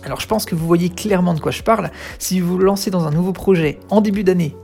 Alors 0.03 0.21
je 0.21 0.27
pense 0.27 0.45
que 0.45 0.55
vous 0.55 0.65
voyez 0.65 0.89
clairement 0.89 1.33
de 1.33 1.39
quoi 1.39 1.51
je 1.51 1.63
parle. 1.63 1.91
Si 2.19 2.39
vous 2.39 2.53
vous 2.53 2.59
lancez 2.59 2.91
dans 2.91 3.07
un 3.07 3.11
nouveau 3.11 3.33
projet 3.33 3.79
en 3.89 3.99
début 3.99 4.23
d'année 4.23 4.55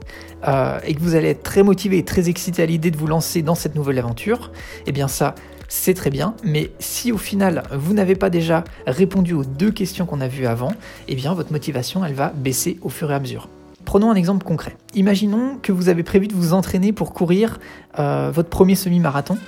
euh, 0.46 0.78
et 0.86 0.94
que 0.94 1.00
vous 1.00 1.16
allez 1.16 1.28
être 1.28 1.42
très 1.42 1.62
motivé 1.62 1.98
et 1.98 2.04
très 2.04 2.28
excité 2.28 2.62
à 2.62 2.66
l'idée 2.66 2.90
de 2.90 2.96
vous 2.96 3.06
lancer 3.06 3.42
dans 3.42 3.54
cette 3.54 3.74
nouvelle 3.74 3.98
aventure, 3.98 4.52
eh 4.86 4.92
bien 4.92 5.08
ça, 5.08 5.34
c'est 5.68 5.94
très 5.94 6.10
bien, 6.10 6.34
mais 6.44 6.70
si 6.78 7.10
au 7.10 7.18
final 7.18 7.64
vous 7.72 7.94
n'avez 7.94 8.14
pas 8.14 8.30
déjà 8.30 8.64
répondu 8.86 9.34
aux 9.34 9.44
deux 9.44 9.70
questions 9.70 10.06
qu'on 10.06 10.20
a 10.20 10.28
vues 10.28 10.46
avant, 10.46 10.72
eh 11.08 11.14
bien 11.14 11.34
votre 11.34 11.52
motivation 11.52 12.04
elle 12.04 12.14
va 12.14 12.32
baisser 12.34 12.78
au 12.82 12.88
fur 12.88 13.10
et 13.10 13.14
à 13.14 13.20
mesure. 13.20 13.48
Prenons 13.84 14.10
un 14.10 14.14
exemple 14.14 14.44
concret. 14.44 14.76
Imaginons 14.94 15.58
que 15.62 15.72
vous 15.72 15.88
avez 15.88 16.02
prévu 16.02 16.26
de 16.26 16.34
vous 16.34 16.52
entraîner 16.52 16.92
pour 16.92 17.12
courir 17.12 17.58
euh, 17.98 18.30
votre 18.32 18.48
premier 18.48 18.74
semi-marathon 18.74 19.38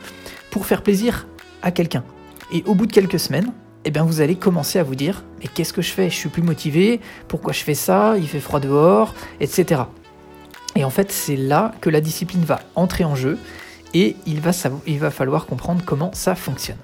pour 0.51 0.67
faire 0.67 0.83
plaisir 0.83 1.27
à 1.63 1.71
quelqu'un. 1.71 2.05
Et 2.53 2.63
au 2.67 2.75
bout 2.75 2.87
de 2.87 2.93
quelques 2.93 3.19
semaines, 3.19 3.53
eh 3.85 3.91
bien 3.91 4.05
vous 4.05 4.21
allez 4.21 4.37
commencer 4.37 4.79
à 4.79 4.83
vous 4.83 4.95
dire 4.95 5.25
mais 5.41 5.49
qu'est-ce 5.49 5.73
que 5.73 5.83
je 5.83 5.91
fais? 5.91 6.11
Je 6.11 6.15
suis 6.15 6.29
plus 6.29 6.43
motivé, 6.43 7.01
pourquoi 7.29 7.53
je 7.53 7.63
fais 7.63 7.75
ça? 7.75 8.17
Il 8.19 8.27
fait 8.27 8.41
froid 8.41 8.61
dehors, 8.61 9.15
etc. 9.41 9.83
Et 10.77 10.85
en 10.85 10.91
fait, 10.91 11.11
c'est 11.11 11.37
là 11.37 11.73
que 11.81 11.89
la 11.89 12.01
discipline 12.01 12.45
va 12.45 12.61
entrer 12.75 13.05
en 13.05 13.15
jeu 13.15 13.39
et 13.95 14.17
il 14.27 14.41
va, 14.41 14.53
falloir 15.11 15.47
comprendre 15.47 15.83
comment 15.85 16.11
ça 16.13 16.35
fonctionne. 16.35 16.77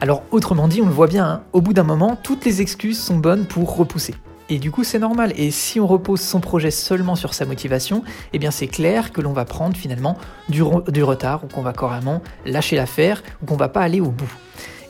Alors 0.00 0.22
autrement 0.30 0.68
dit, 0.68 0.82
on 0.82 0.86
le 0.86 0.92
voit 0.92 1.06
bien, 1.06 1.24
hein, 1.24 1.42
au 1.52 1.62
bout 1.62 1.72
d'un 1.72 1.82
moment, 1.82 2.16
toutes 2.22 2.44
les 2.44 2.60
excuses 2.60 3.00
sont 3.00 3.16
bonnes 3.16 3.46
pour 3.46 3.76
repousser. 3.76 4.14
Et 4.48 4.58
du 4.58 4.70
coup, 4.70 4.84
c'est 4.84 4.98
normal. 4.98 5.32
Et 5.36 5.50
si 5.50 5.80
on 5.80 5.86
repose 5.86 6.20
son 6.20 6.40
projet 6.40 6.70
seulement 6.70 7.16
sur 7.16 7.34
sa 7.34 7.44
motivation, 7.44 8.04
eh 8.32 8.38
bien, 8.38 8.50
c'est 8.50 8.68
clair 8.68 9.12
que 9.12 9.20
l'on 9.20 9.32
va 9.32 9.44
prendre 9.44 9.76
finalement 9.76 10.16
du, 10.48 10.62
retard, 10.62 11.44
ou 11.44 11.48
qu'on 11.48 11.62
va 11.62 11.72
carrément 11.72 12.22
lâcher 12.44 12.76
l'affaire, 12.76 13.22
ou 13.42 13.46
qu'on 13.46 13.56
va 13.56 13.68
pas 13.68 13.80
aller 13.80 14.00
au 14.00 14.10
bout. 14.10 14.32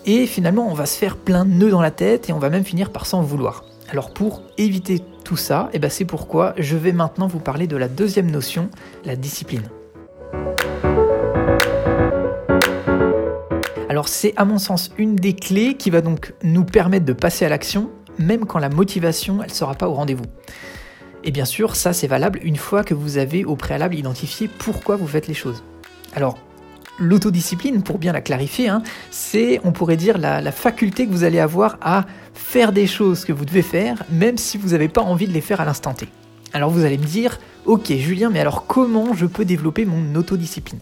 Et 0.04 0.26
finalement, 0.26 0.68
on 0.70 0.74
va 0.74 0.86
se 0.86 0.98
faire 0.98 1.16
plein 1.16 1.44
de 1.44 1.50
nœuds 1.50 1.70
dans 1.70 1.80
la 1.80 1.90
tête, 1.90 2.28
et 2.28 2.32
on 2.32 2.38
va 2.38 2.50
même 2.50 2.64
finir 2.64 2.90
par 2.90 3.06
s'en 3.06 3.22
vouloir. 3.22 3.64
Alors, 3.90 4.12
pour 4.12 4.42
éviter 4.58 5.00
tout 5.24 5.36
ça, 5.36 5.70
eh 5.72 5.78
ben, 5.78 5.90
c'est 5.90 6.04
pourquoi 6.04 6.54
je 6.58 6.76
vais 6.76 6.92
maintenant 6.92 7.26
vous 7.26 7.40
parler 7.40 7.66
de 7.66 7.76
la 7.76 7.88
deuxième 7.88 8.30
notion, 8.30 8.68
la 9.04 9.16
discipline. 9.16 9.62
Alors 13.88 14.08
c'est 14.08 14.34
à 14.36 14.44
mon 14.44 14.58
sens 14.58 14.90
une 14.98 15.16
des 15.16 15.32
clés 15.32 15.74
qui 15.74 15.88
va 15.88 16.02
donc 16.02 16.34
nous 16.42 16.64
permettre 16.64 17.06
de 17.06 17.14
passer 17.14 17.46
à 17.46 17.48
l'action, 17.48 17.90
même 18.18 18.46
quand 18.46 18.58
la 18.58 18.68
motivation 18.68 19.42
elle 19.42 19.52
sera 19.52 19.74
pas 19.74 19.88
au 19.88 19.94
rendez-vous. 19.94 20.26
Et 21.24 21.30
bien 21.30 21.44
sûr, 21.44 21.76
ça 21.76 21.92
c'est 21.92 22.06
valable 22.06 22.40
une 22.42 22.56
fois 22.56 22.84
que 22.84 22.94
vous 22.94 23.18
avez 23.18 23.44
au 23.44 23.56
préalable 23.56 23.94
identifié 23.94 24.48
pourquoi 24.48 24.96
vous 24.96 25.06
faites 25.06 25.26
les 25.26 25.34
choses. 25.34 25.64
Alors, 26.14 26.38
l'autodiscipline, 26.98 27.82
pour 27.82 27.98
bien 27.98 28.12
la 28.12 28.20
clarifier, 28.20 28.68
hein, 28.68 28.82
c'est, 29.10 29.60
on 29.64 29.72
pourrait 29.72 29.96
dire, 29.96 30.18
la, 30.18 30.40
la, 30.40 30.52
faculté 30.52 31.06
que 31.06 31.12
vous 31.12 31.24
allez 31.24 31.40
avoir 31.40 31.78
à 31.82 32.06
faire 32.32 32.72
des 32.72 32.86
choses 32.86 33.24
que 33.24 33.32
vous 33.32 33.44
devez 33.44 33.62
faire, 33.62 34.02
même 34.10 34.38
si 34.38 34.56
vous 34.56 34.70
n'avez 34.70 34.88
pas 34.88 35.02
envie 35.02 35.26
de 35.26 35.32
les 35.32 35.40
faire 35.40 35.60
à 35.60 35.64
l'instant 35.64 35.94
T. 35.94 36.08
Alors 36.52 36.70
vous 36.70 36.84
allez 36.84 36.96
me 36.96 37.04
dire, 37.04 37.38
ok 37.66 37.92
Julien, 37.92 38.30
mais 38.30 38.40
alors 38.40 38.66
comment 38.66 39.12
je 39.12 39.26
peux 39.26 39.44
développer 39.44 39.84
mon 39.84 40.14
autodiscipline? 40.14 40.80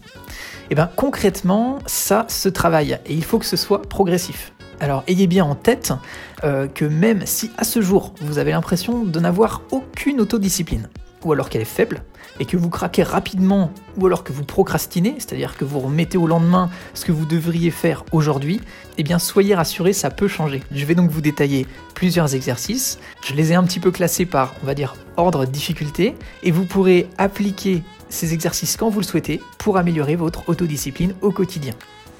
Eh 0.69 0.75
bien 0.75 0.89
concrètement, 0.95 1.79
ça 1.85 2.25
se 2.29 2.47
travaille 2.49 2.97
et 3.05 3.13
il 3.13 3.23
faut 3.23 3.39
que 3.39 3.45
ce 3.45 3.57
soit 3.57 3.81
progressif. 3.81 4.54
Alors 4.79 5.03
ayez 5.07 5.27
bien 5.27 5.45
en 5.45 5.55
tête 5.55 5.93
euh, 6.43 6.67
que 6.67 6.85
même 6.85 7.25
si 7.25 7.51
à 7.57 7.63
ce 7.63 7.81
jour 7.81 8.13
vous 8.21 8.37
avez 8.37 8.51
l'impression 8.51 9.03
de 9.03 9.19
n'avoir 9.19 9.61
aucune 9.71 10.19
autodiscipline, 10.19 10.89
ou 11.23 11.31
alors 11.31 11.49
qu'elle 11.49 11.61
est 11.61 11.65
faible, 11.65 12.03
et 12.39 12.45
que 12.45 12.57
vous 12.57 12.69
craquez 12.69 13.03
rapidement, 13.03 13.71
ou 13.97 14.05
alors 14.05 14.23
que 14.23 14.33
vous 14.33 14.43
procrastinez, 14.43 15.15
c'est-à-dire 15.17 15.55
que 15.55 15.63
vous 15.63 15.79
remettez 15.79 16.17
au 16.17 16.27
lendemain 16.27 16.69
ce 16.93 17.05
que 17.05 17.11
vous 17.11 17.25
devriez 17.25 17.71
faire 17.71 18.03
aujourd'hui, 18.11 18.59
eh 18.97 19.03
bien 19.03 19.19
soyez 19.19 19.55
rassurés, 19.55 19.93
ça 19.93 20.09
peut 20.09 20.27
changer. 20.27 20.61
Je 20.71 20.85
vais 20.85 20.95
donc 20.95 21.09
vous 21.09 21.21
détailler 21.21 21.65
plusieurs 21.93 22.35
exercices. 22.35 22.99
Je 23.25 23.33
les 23.33 23.53
ai 23.53 23.55
un 23.55 23.63
petit 23.63 23.79
peu 23.79 23.91
classés 23.91 24.25
par, 24.25 24.53
on 24.61 24.65
va 24.65 24.75
dire, 24.75 24.95
ordre 25.17 25.45
difficulté, 25.45 26.15
et 26.43 26.51
vous 26.51 26.65
pourrez 26.65 27.07
appliquer 27.17 27.83
ces 28.09 28.33
exercices 28.33 28.77
quand 28.77 28.89
vous 28.89 28.99
le 28.99 29.05
souhaitez 29.05 29.41
pour 29.57 29.77
améliorer 29.77 30.15
votre 30.15 30.47
autodiscipline 30.49 31.13
au 31.21 31.31
quotidien. 31.31 31.73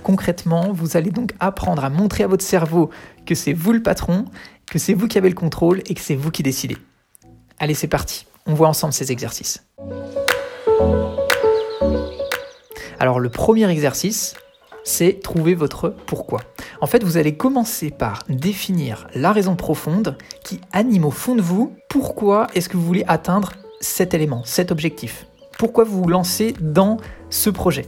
Concrètement, 0.05 0.71
vous 0.71 0.97
allez 0.97 1.09
donc 1.09 1.31
apprendre 1.39 1.83
à 1.83 1.89
montrer 1.89 2.24
à 2.24 2.27
votre 2.27 2.43
cerveau 2.43 2.91
que 3.25 3.33
c'est 3.33 3.53
vous 3.53 3.74
le 3.74 3.81
patron, 3.81 4.25
que 4.67 4.77
c'est 4.77 4.93
vous 4.93 5.07
qui 5.07 5.17
avez 5.17 5.29
le 5.29 5.35
contrôle 5.35 5.81
et 5.88 5.95
que 5.95 6.00
c'est 6.00 6.13
vous 6.13 6.29
qui 6.29 6.43
décidez. 6.43 6.77
Allez, 7.57 7.74
c'est 7.74 7.88
parti. 7.88 8.27
On 8.45 8.53
voit 8.53 8.67
ensemble 8.67 8.93
ces 8.93 9.12
exercices. 9.12 9.65
Alors 13.00 13.19
le 13.19 13.29
premier 13.29 13.67
exercice, 13.67 14.35
c'est 14.83 15.21
trouver 15.24 15.55
votre 15.55 15.89
pourquoi. 16.05 16.41
En 16.81 16.85
fait, 16.85 17.03
vous 17.03 17.17
allez 17.17 17.35
commencer 17.35 17.89
par 17.89 18.21
définir 18.29 19.07
la 19.15 19.31
raison 19.31 19.55
profonde 19.55 20.19
qui 20.43 20.62
anime 20.71 21.05
au 21.05 21.12
fond 21.12 21.33
de 21.33 21.41
vous 21.41 21.75
pourquoi 21.89 22.45
est-ce 22.53 22.69
que 22.69 22.77
vous 22.77 22.85
voulez 22.85 23.05
atteindre 23.07 23.53
cet 23.81 24.13
élément, 24.13 24.43
cet 24.45 24.71
objectif. 24.71 25.25
Pourquoi 25.57 25.83
vous 25.83 26.03
vous 26.03 26.09
lancez 26.09 26.53
dans 26.62 26.97
ce 27.31 27.50
projet. 27.50 27.88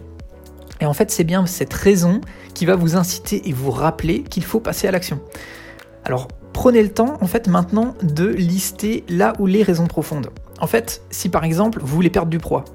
Et 0.82 0.86
en 0.86 0.94
fait, 0.94 1.12
c'est 1.12 1.24
bien 1.24 1.46
cette 1.46 1.74
raison 1.74 2.22
qui 2.54 2.66
va 2.66 2.76
vous 2.76 2.96
inciter 2.96 3.48
et 3.50 3.54
vous 3.54 3.72
rappeler 3.72 4.24
qu'il 4.24 4.44
faut 4.44 4.60
passer 4.60 4.88
à 4.88 4.92
l'action. 4.92 5.20
Alors, 6.04 6.28
prenez 6.54 6.82
le 6.82 6.90
temps, 6.90 7.18
en 7.22 7.28
fait, 7.28 7.48
maintenant 7.48 7.96
de 8.02 8.28
lister 8.28 9.04
là 9.10 9.34
où 9.40 9.46
les 9.46 9.64
raisons 9.64 9.88
profondes. 9.88 10.30
En 10.60 10.68
fait, 10.68 11.02
si 11.10 11.30
par 11.30 11.44
exemple, 11.44 11.80
vous 11.82 11.96
voulez 11.96 12.10
perdre 12.10 12.30
du 12.30 12.40
poids, 12.40 12.66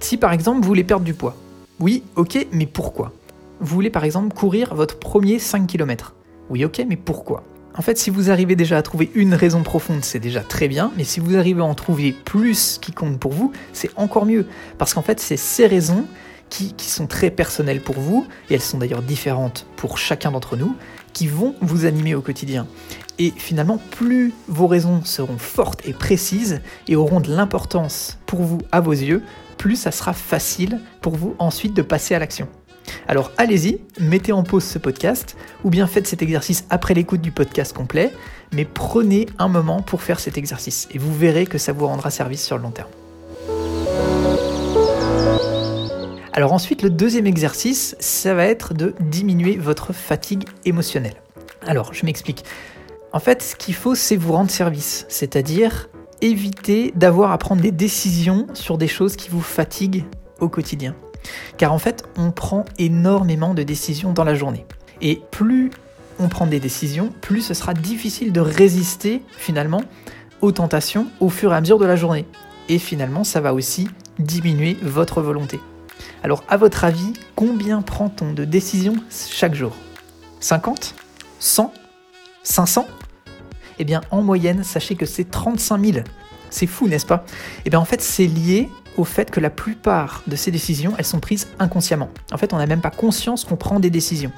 si 0.00 0.16
par 0.16 0.32
exemple, 0.32 0.60
vous 0.60 0.68
voulez 0.68 0.84
perdre 0.84 1.04
du 1.04 1.14
poids, 1.14 1.36
oui, 1.80 2.02
ok, 2.16 2.46
mais 2.52 2.66
pourquoi? 2.66 3.12
Vous 3.60 3.74
voulez 3.74 3.90
par 3.90 4.04
exemple 4.04 4.34
courir 4.34 4.74
votre 4.74 4.98
premier 4.98 5.38
5 5.38 5.66
km. 5.66 6.14
Oui, 6.50 6.64
ok, 6.64 6.84
mais 6.88 6.96
pourquoi? 6.96 7.44
En 7.76 7.82
fait, 7.82 7.98
si 7.98 8.10
vous 8.10 8.30
arrivez 8.30 8.56
déjà 8.56 8.76
à 8.76 8.82
trouver 8.82 9.10
une 9.14 9.34
raison 9.34 9.62
profonde, 9.62 10.04
c'est 10.04 10.18
déjà 10.18 10.40
très 10.40 10.66
bien, 10.66 10.90
mais 10.96 11.04
si 11.04 11.20
vous 11.20 11.36
arrivez 11.36 11.60
à 11.60 11.64
en 11.64 11.74
trouver 11.74 12.12
plus 12.12 12.78
qui 12.80 12.90
compte 12.92 13.20
pour 13.20 13.32
vous, 13.32 13.52
c'est 13.72 13.90
encore 13.96 14.26
mieux. 14.26 14.46
Parce 14.78 14.94
qu'en 14.94 15.02
fait, 15.02 15.20
c'est 15.20 15.36
ces 15.36 15.66
raisons 15.66 16.04
qui, 16.50 16.74
sont 16.78 17.06
très 17.06 17.30
personnelles 17.30 17.80
pour 17.80 17.98
vous, 17.98 18.26
et 18.50 18.54
elles 18.54 18.60
sont 18.60 18.78
d'ailleurs 18.78 19.02
différentes 19.02 19.66
pour 19.76 19.98
chacun 19.98 20.30
d'entre 20.30 20.56
nous, 20.56 20.74
qui 21.12 21.26
vont 21.26 21.54
vous 21.60 21.84
animer 21.84 22.14
au 22.14 22.20
quotidien. 22.20 22.66
Et 23.18 23.32
finalement, 23.36 23.78
plus 23.90 24.32
vos 24.46 24.66
raisons 24.66 25.02
seront 25.04 25.38
fortes 25.38 25.86
et 25.86 25.92
précises 25.92 26.60
et 26.86 26.96
auront 26.96 27.20
de 27.20 27.34
l'importance 27.34 28.18
pour 28.26 28.42
vous 28.42 28.58
à 28.70 28.80
vos 28.80 28.92
yeux, 28.92 29.22
plus 29.56 29.76
ça 29.76 29.90
sera 29.90 30.12
facile 30.12 30.80
pour 31.00 31.16
vous 31.16 31.34
ensuite 31.38 31.74
de 31.74 31.82
passer 31.82 32.14
à 32.14 32.18
l'action. 32.18 32.48
Alors 33.06 33.32
allez-y, 33.36 33.80
mettez 34.00 34.32
en 34.32 34.42
pause 34.42 34.64
ce 34.64 34.78
podcast, 34.78 35.36
ou 35.64 35.70
bien 35.70 35.86
faites 35.86 36.06
cet 36.06 36.22
exercice 36.22 36.64
après 36.70 36.94
l'écoute 36.94 37.20
du 37.20 37.32
podcast 37.32 37.74
complet, 37.74 38.12
mais 38.52 38.64
prenez 38.64 39.26
un 39.38 39.48
moment 39.48 39.82
pour 39.82 40.02
faire 40.02 40.20
cet 40.20 40.38
exercice, 40.38 40.88
et 40.92 40.98
vous 40.98 41.14
verrez 41.14 41.46
que 41.46 41.58
ça 41.58 41.72
vous 41.72 41.86
rendra 41.86 42.10
service 42.10 42.44
sur 42.44 42.56
le 42.56 42.62
long 42.62 42.70
terme. 42.70 42.88
Alors 46.38 46.52
ensuite, 46.52 46.82
le 46.82 46.90
deuxième 46.90 47.26
exercice, 47.26 47.96
ça 47.98 48.32
va 48.32 48.44
être 48.44 48.72
de 48.72 48.94
diminuer 49.00 49.56
votre 49.56 49.92
fatigue 49.92 50.44
émotionnelle. 50.64 51.16
Alors, 51.66 51.92
je 51.92 52.06
m'explique. 52.06 52.44
En 53.12 53.18
fait, 53.18 53.42
ce 53.42 53.56
qu'il 53.56 53.74
faut, 53.74 53.96
c'est 53.96 54.14
vous 54.14 54.32
rendre 54.34 54.48
service, 54.48 55.04
c'est-à-dire 55.08 55.88
éviter 56.20 56.92
d'avoir 56.94 57.32
à 57.32 57.38
prendre 57.38 57.60
des 57.60 57.72
décisions 57.72 58.46
sur 58.54 58.78
des 58.78 58.86
choses 58.86 59.16
qui 59.16 59.30
vous 59.30 59.40
fatiguent 59.40 60.04
au 60.38 60.48
quotidien. 60.48 60.94
Car 61.56 61.72
en 61.72 61.80
fait, 61.80 62.04
on 62.16 62.30
prend 62.30 62.64
énormément 62.78 63.52
de 63.52 63.64
décisions 63.64 64.12
dans 64.12 64.22
la 64.22 64.36
journée. 64.36 64.64
Et 65.02 65.20
plus 65.32 65.70
on 66.20 66.28
prend 66.28 66.46
des 66.46 66.60
décisions, 66.60 67.12
plus 67.20 67.40
ce 67.40 67.52
sera 67.52 67.74
difficile 67.74 68.30
de 68.32 68.40
résister 68.40 69.22
finalement 69.36 69.82
aux 70.40 70.52
tentations 70.52 71.08
au 71.18 71.30
fur 71.30 71.52
et 71.52 71.56
à 71.56 71.60
mesure 71.60 71.80
de 71.80 71.86
la 71.86 71.96
journée. 71.96 72.26
Et 72.68 72.78
finalement, 72.78 73.24
ça 73.24 73.40
va 73.40 73.54
aussi 73.54 73.88
diminuer 74.20 74.76
votre 74.82 75.20
volonté. 75.20 75.58
Alors, 76.22 76.44
à 76.48 76.56
votre 76.56 76.84
avis, 76.84 77.12
combien 77.36 77.82
prend-on 77.82 78.32
de 78.32 78.44
décisions 78.44 78.96
chaque 79.10 79.54
jour? 79.54 79.74
50 80.40 80.94
100 81.38 81.72
500 82.42 82.86
Eh 83.78 83.84
bien, 83.84 84.00
en 84.10 84.22
moyenne, 84.22 84.64
sachez 84.64 84.96
que 84.96 85.06
c'est 85.06 85.30
35 85.30 85.84
000. 85.84 85.98
C'est 86.50 86.66
fou, 86.66 86.88
n'est-ce 86.88 87.06
pas? 87.06 87.24
Eh 87.64 87.70
bien, 87.70 87.78
en 87.78 87.84
fait, 87.84 88.00
c'est 88.00 88.26
lié 88.26 88.68
au 88.96 89.04
fait 89.04 89.30
que 89.30 89.38
la 89.38 89.50
plupart 89.50 90.22
de 90.26 90.34
ces 90.34 90.50
décisions, 90.50 90.94
elles 90.98 91.04
sont 91.04 91.20
prises 91.20 91.46
inconsciemment. 91.58 92.10
En 92.32 92.36
fait, 92.36 92.52
on 92.52 92.58
n'a 92.58 92.66
même 92.66 92.80
pas 92.80 92.90
conscience 92.90 93.44
qu'on 93.44 93.56
prend 93.56 93.78
des 93.78 93.90
décisions. 93.90 94.32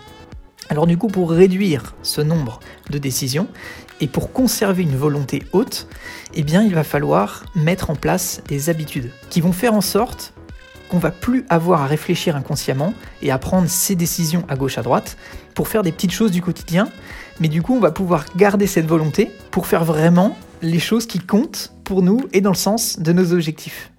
Alors 0.68 0.86
du 0.86 0.96
coup, 0.96 1.08
pour 1.08 1.32
réduire 1.32 1.96
ce 2.02 2.20
nombre 2.20 2.60
de 2.90 2.98
décisions 2.98 3.48
et 4.00 4.06
pour 4.06 4.32
conserver 4.32 4.84
une 4.84 4.96
volonté 4.96 5.42
haute, 5.52 5.88
eh 6.34 6.44
bien, 6.44 6.62
il 6.62 6.74
va 6.74 6.84
falloir 6.84 7.44
mettre 7.56 7.90
en 7.90 7.96
place 7.96 8.40
des 8.46 8.70
habitudes 8.70 9.10
qui 9.30 9.40
vont 9.40 9.52
faire 9.52 9.74
en 9.74 9.80
sorte 9.80 10.32
qu'on 10.90 10.98
va 10.98 11.10
plus 11.10 11.44
avoir 11.48 11.82
à 11.82 11.86
réfléchir 11.86 12.36
inconsciemment 12.36 12.92
et 13.22 13.30
à 13.30 13.38
prendre 13.38 13.68
ses 13.68 13.94
décisions 13.94 14.44
à 14.48 14.56
gauche 14.56 14.76
à 14.76 14.82
droite 14.82 15.16
pour 15.54 15.68
faire 15.68 15.82
des 15.82 15.92
petites 15.92 16.12
choses 16.12 16.32
du 16.32 16.42
quotidien, 16.42 16.88
mais 17.38 17.48
du 17.48 17.62
coup 17.62 17.74
on 17.74 17.80
va 17.80 17.92
pouvoir 17.92 18.26
garder 18.36 18.66
cette 18.66 18.86
volonté 18.86 19.30
pour 19.50 19.66
faire 19.66 19.84
vraiment 19.84 20.36
les 20.62 20.80
choses 20.80 21.06
qui 21.06 21.20
comptent 21.20 21.72
pour 21.84 22.02
nous 22.02 22.20
et 22.32 22.40
dans 22.40 22.50
le 22.50 22.56
sens 22.56 22.98
de 22.98 23.12
nos 23.12 23.32
objectifs. 23.32 23.92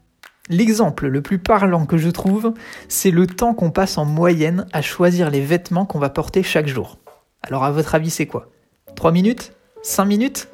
L'exemple 0.50 1.08
le 1.08 1.22
plus 1.22 1.40
parlant 1.40 1.86
que 1.86 1.98
je 1.98 2.10
trouve, 2.10 2.54
c'est 2.90 3.12
le 3.12 3.26
temps 3.26 3.54
qu'on 3.54 3.72
passe 3.72 3.98
en 3.98 4.06
moyenne 4.06 4.66
à 4.74 4.82
choisir 4.82 5.30
les 5.30 5.42
vêtements 5.42 5.86
qu'on 5.86 6.00
va 6.00 6.10
porter 6.10 6.44
chaque 6.44 6.68
jour. 6.68 6.98
Alors 7.42 7.64
à 7.64 7.72
votre 7.72 7.96
avis 7.96 8.10
c'est 8.10 8.28
quoi? 8.28 8.50
3 8.96 9.12
minutes? 9.12 9.54
5 9.82 10.06
minutes? 10.06 10.50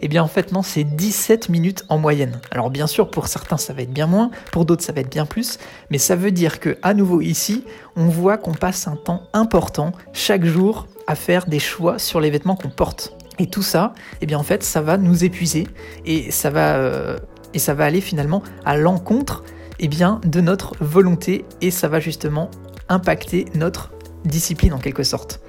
Eh 0.00 0.08
bien 0.08 0.22
en 0.22 0.28
fait 0.28 0.52
non, 0.52 0.62
c'est 0.62 0.84
17 0.84 1.48
minutes 1.48 1.84
en 1.88 1.98
moyenne. 1.98 2.40
Alors 2.50 2.70
bien 2.70 2.86
sûr, 2.86 3.10
pour 3.10 3.28
certains 3.28 3.56
ça 3.56 3.72
va 3.72 3.82
être 3.82 3.92
bien 3.92 4.06
moins, 4.06 4.30
pour 4.52 4.64
d'autres 4.64 4.82
ça 4.82 4.92
va 4.92 5.00
être 5.00 5.10
bien 5.10 5.26
plus, 5.26 5.58
mais 5.90 5.98
ça 5.98 6.16
veut 6.16 6.30
dire 6.30 6.60
que 6.60 6.78
à 6.82 6.94
nouveau 6.94 7.20
ici, 7.20 7.64
on 7.96 8.06
voit 8.06 8.38
qu'on 8.38 8.54
passe 8.54 8.88
un 8.88 8.96
temps 8.96 9.22
important 9.32 9.92
chaque 10.12 10.44
jour 10.44 10.86
à 11.06 11.14
faire 11.14 11.46
des 11.46 11.58
choix 11.58 11.98
sur 11.98 12.20
les 12.20 12.30
vêtements 12.30 12.56
qu'on 12.56 12.70
porte. 12.70 13.16
Et 13.38 13.46
tout 13.46 13.62
ça, 13.62 13.94
eh 14.20 14.26
bien 14.26 14.38
en 14.38 14.42
fait, 14.42 14.62
ça 14.62 14.82
va 14.82 14.96
nous 14.98 15.24
épuiser 15.24 15.66
et 16.04 16.30
ça 16.30 16.50
va 16.50 16.76
euh, 16.76 17.18
et 17.54 17.58
ça 17.58 17.74
va 17.74 17.84
aller 17.84 18.00
finalement 18.00 18.42
à 18.64 18.76
l'encontre 18.76 19.44
eh 19.80 19.88
bien 19.88 20.20
de 20.24 20.40
notre 20.40 20.74
volonté 20.80 21.44
et 21.60 21.70
ça 21.70 21.88
va 21.88 22.00
justement 22.00 22.50
impacter 22.88 23.46
notre 23.54 23.90
discipline 24.24 24.72
en 24.72 24.78
quelque 24.78 25.02
sorte. 25.02 25.40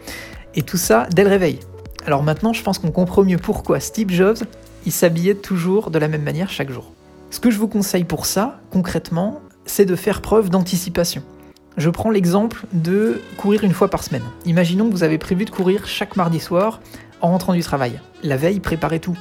Et 0.55 0.63
tout 0.63 0.77
ça 0.77 1.07
dès 1.13 1.23
le 1.23 1.29
réveil. 1.29 1.59
Alors 2.05 2.23
maintenant, 2.23 2.53
je 2.53 2.63
pense 2.63 2.79
qu'on 2.79 2.91
comprend 2.91 3.23
mieux 3.23 3.37
pourquoi 3.37 3.79
Steve 3.79 4.09
Jobs, 4.09 4.39
il 4.85 4.91
s'habillait 4.91 5.35
toujours 5.35 5.91
de 5.91 5.99
la 5.99 6.07
même 6.07 6.23
manière 6.23 6.49
chaque 6.49 6.71
jour. 6.71 6.91
Ce 7.29 7.39
que 7.39 7.51
je 7.51 7.59
vous 7.59 7.67
conseille 7.67 8.03
pour 8.03 8.25
ça, 8.25 8.59
concrètement, 8.71 9.39
c'est 9.65 9.85
de 9.85 9.95
faire 9.95 10.21
preuve 10.21 10.49
d'anticipation. 10.49 11.23
Je 11.77 11.89
prends 11.89 12.09
l'exemple 12.09 12.65
de 12.73 13.21
courir 13.37 13.63
une 13.63 13.73
fois 13.73 13.89
par 13.89 14.03
semaine. 14.03 14.23
Imaginons 14.45 14.87
que 14.87 14.93
vous 14.93 15.03
avez 15.03 15.17
prévu 15.17 15.45
de 15.45 15.51
courir 15.51 15.87
chaque 15.87 16.15
mardi 16.15 16.39
soir 16.39 16.81
en 17.21 17.29
rentrant 17.29 17.53
du 17.53 17.61
travail. 17.61 18.01
La 18.23 18.35
veille, 18.35 18.59
préparez 18.59 18.99
tout. 18.99 19.17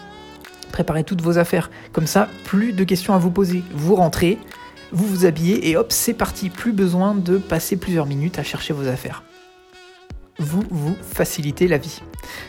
Préparez 0.73 1.05
toutes 1.05 1.21
vos 1.23 1.39
affaires. 1.39 1.71
Comme 1.93 2.07
ça, 2.07 2.29
plus 2.45 2.73
de 2.73 2.85
questions 2.85 3.15
à 3.15 3.19
vous 3.19 3.31
poser. 3.31 3.63
Vous 3.73 3.95
rentrez, 3.95 4.39
vous 4.91 5.07
vous 5.07 5.27
habillez 5.27 5.69
et 5.69 5.77
hop, 5.77 5.93
c'est 5.93 6.15
parti. 6.15 6.49
Plus 6.49 6.73
besoin 6.73 7.15
de 7.15 7.39
passer 7.39 7.77
plusieurs 7.77 8.07
minutes 8.07 8.39
à 8.39 8.43
chercher 8.43 8.73
vos 8.73 8.89
affaires 8.89 9.23
vous 10.41 10.65
vous 10.71 10.97
facilitez 11.01 11.69
la 11.69 11.79
vie. 11.79 12.03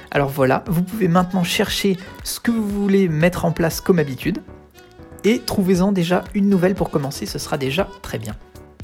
Alors 0.10 0.30
voilà, 0.30 0.64
vous 0.68 0.82
pouvez 0.82 1.08
maintenant 1.08 1.44
chercher 1.44 1.98
ce 2.24 2.40
que 2.40 2.52
vous 2.52 2.68
voulez 2.68 3.08
mettre 3.08 3.46
en 3.46 3.52
place 3.52 3.82
comme 3.82 4.00
habitude 4.00 4.42
et 5.24 5.40
trouvez-en 5.40 5.92
déjà 5.92 6.24
une 6.34 6.50
nouvelle 6.50 6.74
pour 6.74 6.90
commencer, 6.90 7.26
ce 7.26 7.38
sera 7.38 7.58
déjà 7.58 7.88
très 8.02 8.18
bien. 8.18 8.36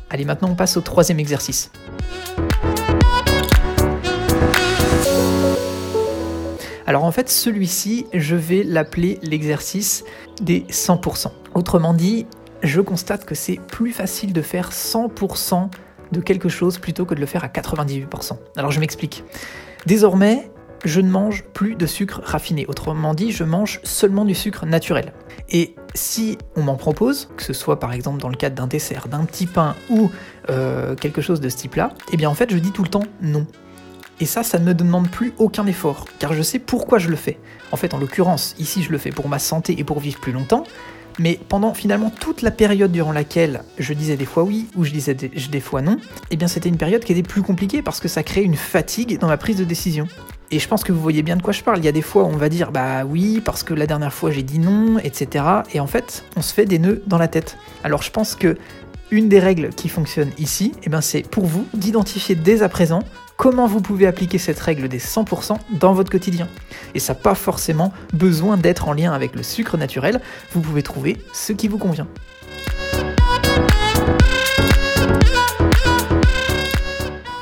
Allez, 0.09 0.25
maintenant 0.25 0.49
on 0.51 0.55
passe 0.55 0.77
au 0.77 0.81
troisième 0.81 1.19
exercice. 1.19 1.71
Alors 6.85 7.03
en 7.03 7.11
fait, 7.11 7.29
celui-ci, 7.29 8.05
je 8.13 8.35
vais 8.35 8.63
l'appeler 8.63 9.19
l'exercice 9.21 10.05
des 10.41 10.61
100%. 10.69 11.31
Autrement 11.53 11.93
dit, 11.93 12.25
je 12.63 12.79
constate 12.79 13.25
que 13.25 13.35
c'est 13.35 13.59
plus 13.67 13.91
facile 13.91 14.31
de 14.31 14.41
faire 14.41 14.71
100% 14.71 15.69
de 16.11 16.21
quelque 16.21 16.49
chose 16.49 16.77
plutôt 16.77 17.05
que 17.05 17.15
de 17.15 17.19
le 17.19 17.25
faire 17.25 17.43
à 17.43 17.47
98%. 17.47 18.37
Alors 18.55 18.71
je 18.71 18.79
m'explique. 18.79 19.23
Désormais, 19.85 20.51
je 20.85 21.01
ne 21.01 21.09
mange 21.09 21.43
plus 21.53 21.75
de 21.75 21.85
sucre 21.85 22.21
raffiné. 22.23 22.65
Autrement 22.67 23.13
dit, 23.13 23.31
je 23.31 23.43
mange 23.43 23.79
seulement 23.83 24.25
du 24.25 24.35
sucre 24.35 24.65
naturel. 24.65 25.13
Et 25.49 25.75
si 25.93 26.37
on 26.55 26.63
m'en 26.63 26.75
propose, 26.75 27.29
que 27.37 27.43
ce 27.43 27.53
soit 27.53 27.79
par 27.79 27.93
exemple 27.93 28.19
dans 28.19 28.29
le 28.29 28.35
cadre 28.35 28.55
d'un 28.55 28.67
dessert, 28.67 29.07
d'un 29.07 29.25
petit 29.25 29.47
pain 29.47 29.75
ou 29.89 30.11
euh, 30.49 30.95
quelque 30.95 31.21
chose 31.21 31.41
de 31.41 31.49
ce 31.49 31.57
type-là, 31.57 31.93
eh 32.11 32.17
bien 32.17 32.29
en 32.29 32.33
fait 32.33 32.51
je 32.51 32.57
dis 32.57 32.71
tout 32.71 32.83
le 32.83 32.89
temps 32.89 33.03
non. 33.21 33.47
Et 34.19 34.25
ça, 34.25 34.41
ça 34.41 34.57
ne 34.57 34.65
me 34.65 34.73
demande 34.73 35.09
plus 35.09 35.33
aucun 35.37 35.67
effort, 35.67 36.05
car 36.17 36.33
je 36.33 36.41
sais 36.41 36.57
pourquoi 36.57 36.97
je 36.97 37.07
le 37.07 37.15
fais. 37.15 37.37
En 37.71 37.77
fait, 37.77 37.93
en 37.93 37.99
l'occurrence, 37.99 38.55
ici 38.57 38.81
je 38.81 38.91
le 38.91 38.97
fais 38.97 39.11
pour 39.11 39.29
ma 39.29 39.37
santé 39.37 39.79
et 39.79 39.83
pour 39.83 39.99
vivre 39.99 40.19
plus 40.19 40.31
longtemps, 40.31 40.63
mais 41.19 41.39
pendant 41.49 41.73
finalement 41.73 42.09
toute 42.09 42.41
la 42.41 42.51
période 42.51 42.91
durant 42.91 43.11
laquelle 43.11 43.63
je 43.77 43.93
disais 43.93 44.17
des 44.17 44.25
fois 44.25 44.43
oui 44.43 44.67
ou 44.75 44.83
je 44.83 44.91
disais 44.91 45.13
des, 45.13 45.59
fois 45.59 45.81
non, 45.81 45.97
eh 46.31 46.35
bien 46.35 46.47
c'était 46.47 46.69
une 46.69 46.77
période 46.77 47.03
qui 47.03 47.11
était 47.11 47.23
plus 47.23 47.41
compliquée 47.41 47.81
parce 47.81 47.99
que 47.99 48.07
ça 48.07 48.23
créait 48.23 48.43
une 48.43 48.55
fatigue 48.55 49.19
dans 49.19 49.27
ma 49.27 49.37
prise 49.37 49.57
de 49.57 49.63
décision. 49.63 50.07
Et 50.49 50.59
je 50.59 50.67
pense 50.67 50.83
que 50.83 50.93
vous 50.93 51.01
voyez 51.01 51.23
bien 51.23 51.35
de 51.35 51.41
quoi 51.41 51.51
je 51.51 51.61
parle. 51.61 51.79
Il 51.79 51.85
y 51.85 51.89
a 51.89 51.91
des 51.91 52.01
fois 52.01 52.23
où 52.23 52.27
on 52.27 52.37
va 52.37 52.47
dire 52.47 52.71
bah 52.71 53.03
oui 53.03 53.41
parce 53.43 53.63
que 53.63 53.73
la 53.73 53.85
dernière 53.85 54.13
fois 54.13 54.31
j'ai 54.31 54.43
dit 54.43 54.59
non, 54.59 54.97
etc. 54.99 55.43
Et 55.73 55.79
en 55.79 55.87
fait, 55.87 56.23
on 56.37 56.41
se 56.41 56.53
fait 56.53 56.65
des 56.65 56.79
nœuds 56.79 57.03
dans 57.05 57.17
la 57.17 57.27
tête. 57.27 57.57
Alors 57.83 58.01
je 58.01 58.11
pense 58.11 58.35
que 58.35 58.57
une 59.11 59.29
des 59.29 59.39
règles 59.39 59.69
qui 59.69 59.89
fonctionne 59.89 60.31
ici, 60.37 60.73
eh 60.83 60.89
ben 60.89 61.01
c'est 61.01 61.21
pour 61.21 61.45
vous 61.45 61.65
d'identifier 61.73 62.35
dès 62.35 62.61
à 62.61 62.69
présent 62.69 63.03
comment 63.37 63.67
vous 63.67 63.81
pouvez 63.81 64.07
appliquer 64.07 64.39
cette 64.39 64.59
règle 64.59 64.89
des 64.89 64.99
100% 64.99 65.57
dans 65.79 65.93
votre 65.93 66.11
quotidien. 66.11 66.49
Et 66.95 66.99
ça 66.99 67.13
n'a 67.13 67.19
pas 67.19 67.35
forcément 67.35 67.93
besoin 68.13 68.57
d'être 68.57 68.89
en 68.89 68.93
lien 68.93 69.13
avec 69.13 69.35
le 69.35 69.43
sucre 69.43 69.77
naturel, 69.77 70.19
vous 70.51 70.59
pouvez 70.59 70.83
trouver 70.83 71.17
ce 71.31 71.53
qui 71.53 71.67
vous 71.67 71.77
convient. 71.77 72.07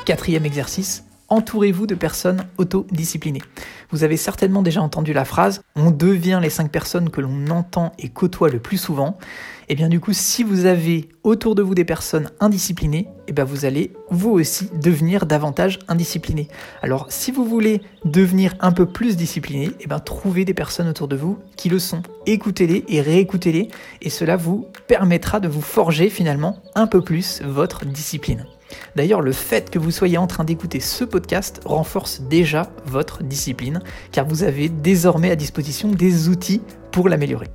Quatrième 0.04 0.46
exercice, 0.46 1.04
entourez-vous 1.28 1.86
de 1.86 1.96
personnes 1.96 2.46
autodisciplinées. 2.58 3.42
Vous 3.90 4.04
avez 4.04 4.16
certainement 4.16 4.62
déjà 4.62 4.82
entendu 4.82 5.12
la 5.12 5.24
phrase 5.24 5.62
on 5.74 5.90
devient 5.90 6.38
les 6.40 6.50
5 6.50 6.70
personnes 6.70 7.10
que 7.10 7.20
l'on 7.20 7.48
entend 7.48 7.92
et 7.98 8.10
côtoie 8.10 8.50
le 8.50 8.60
plus 8.60 8.78
souvent. 8.78 9.18
Et 9.68 9.72
eh 9.72 9.74
bien 9.74 9.88
du 9.88 9.98
coup, 9.98 10.12
si 10.12 10.44
vous 10.44 10.64
avez 10.64 11.08
autour 11.24 11.56
de 11.56 11.62
vous 11.62 11.74
des 11.74 11.84
personnes 11.84 12.30
indisciplinées, 12.38 13.08
et 13.08 13.30
eh 13.30 13.32
bien 13.32 13.42
vous 13.42 13.64
allez 13.64 13.92
vous 14.10 14.30
aussi 14.30 14.70
devenir 14.80 15.26
davantage 15.26 15.80
indiscipliné. 15.88 16.46
Alors 16.82 17.06
si 17.08 17.32
vous 17.32 17.44
voulez 17.44 17.82
devenir 18.04 18.54
un 18.60 18.70
peu 18.70 18.86
plus 18.86 19.16
discipliné, 19.16 19.64
et 19.64 19.76
eh 19.80 19.86
bien 19.88 19.98
trouvez 19.98 20.44
des 20.44 20.54
personnes 20.54 20.86
autour 20.86 21.08
de 21.08 21.16
vous 21.16 21.40
qui 21.56 21.68
le 21.68 21.80
sont. 21.80 22.02
Écoutez-les 22.26 22.84
et 22.86 23.00
réécoutez-les 23.00 23.68
et 24.02 24.10
cela 24.10 24.36
vous 24.36 24.68
permettra 24.86 25.40
de 25.40 25.48
vous 25.48 25.62
forger 25.62 26.10
finalement 26.10 26.62
un 26.76 26.86
peu 26.86 27.02
plus 27.02 27.42
votre 27.42 27.84
discipline. 27.84 28.46
D'ailleurs, 28.94 29.20
le 29.20 29.32
fait 29.32 29.70
que 29.70 29.80
vous 29.80 29.90
soyez 29.90 30.18
en 30.18 30.28
train 30.28 30.44
d'écouter 30.44 30.78
ce 30.78 31.04
podcast 31.04 31.60
renforce 31.64 32.20
déjà 32.20 32.70
votre 32.84 33.24
discipline, 33.24 33.80
car 34.12 34.26
vous 34.26 34.44
avez 34.44 34.68
désormais 34.68 35.30
à 35.32 35.36
disposition 35.36 35.90
des 35.90 36.28
outils 36.28 36.62
pour 36.92 37.08
l'améliorer. 37.08 37.48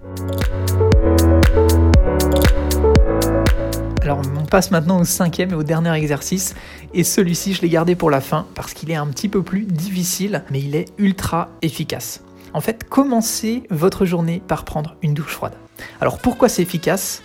Alors 4.02 4.22
on 4.36 4.46
passe 4.46 4.72
maintenant 4.72 5.00
au 5.00 5.06
cinquième 5.06 5.52
et 5.52 5.54
au 5.54 5.64
dernier 5.64 5.94
exercice, 5.94 6.56
et 6.94 7.04
celui-ci 7.04 7.54
je 7.54 7.62
l'ai 7.62 7.70
gardé 7.70 7.96
pour 7.96 8.10
la 8.10 8.20
fin 8.20 8.48
parce 8.56 8.74
qu'il 8.74 8.90
est 8.90 8.96
un 8.96 9.08
petit 9.08 9.30
peu 9.30 9.44
plus 9.44 9.64
difficile, 9.66 10.44
mais 10.50 10.60
il 10.60 10.76
est 10.76 10.88
ultra 10.98 11.50
efficace. 11.62 12.22
En 12.54 12.62
fait, 12.62 12.84
commencez 12.84 13.64
votre 13.70 14.06
journée 14.06 14.42
par 14.46 14.66
prendre 14.66 14.96
une 15.04 15.14
douche 15.14 15.32
froide. 15.32 15.54
Alors 16.02 16.18
pourquoi 16.18 16.50
c'est 16.50 16.64
efficace? 16.64 17.22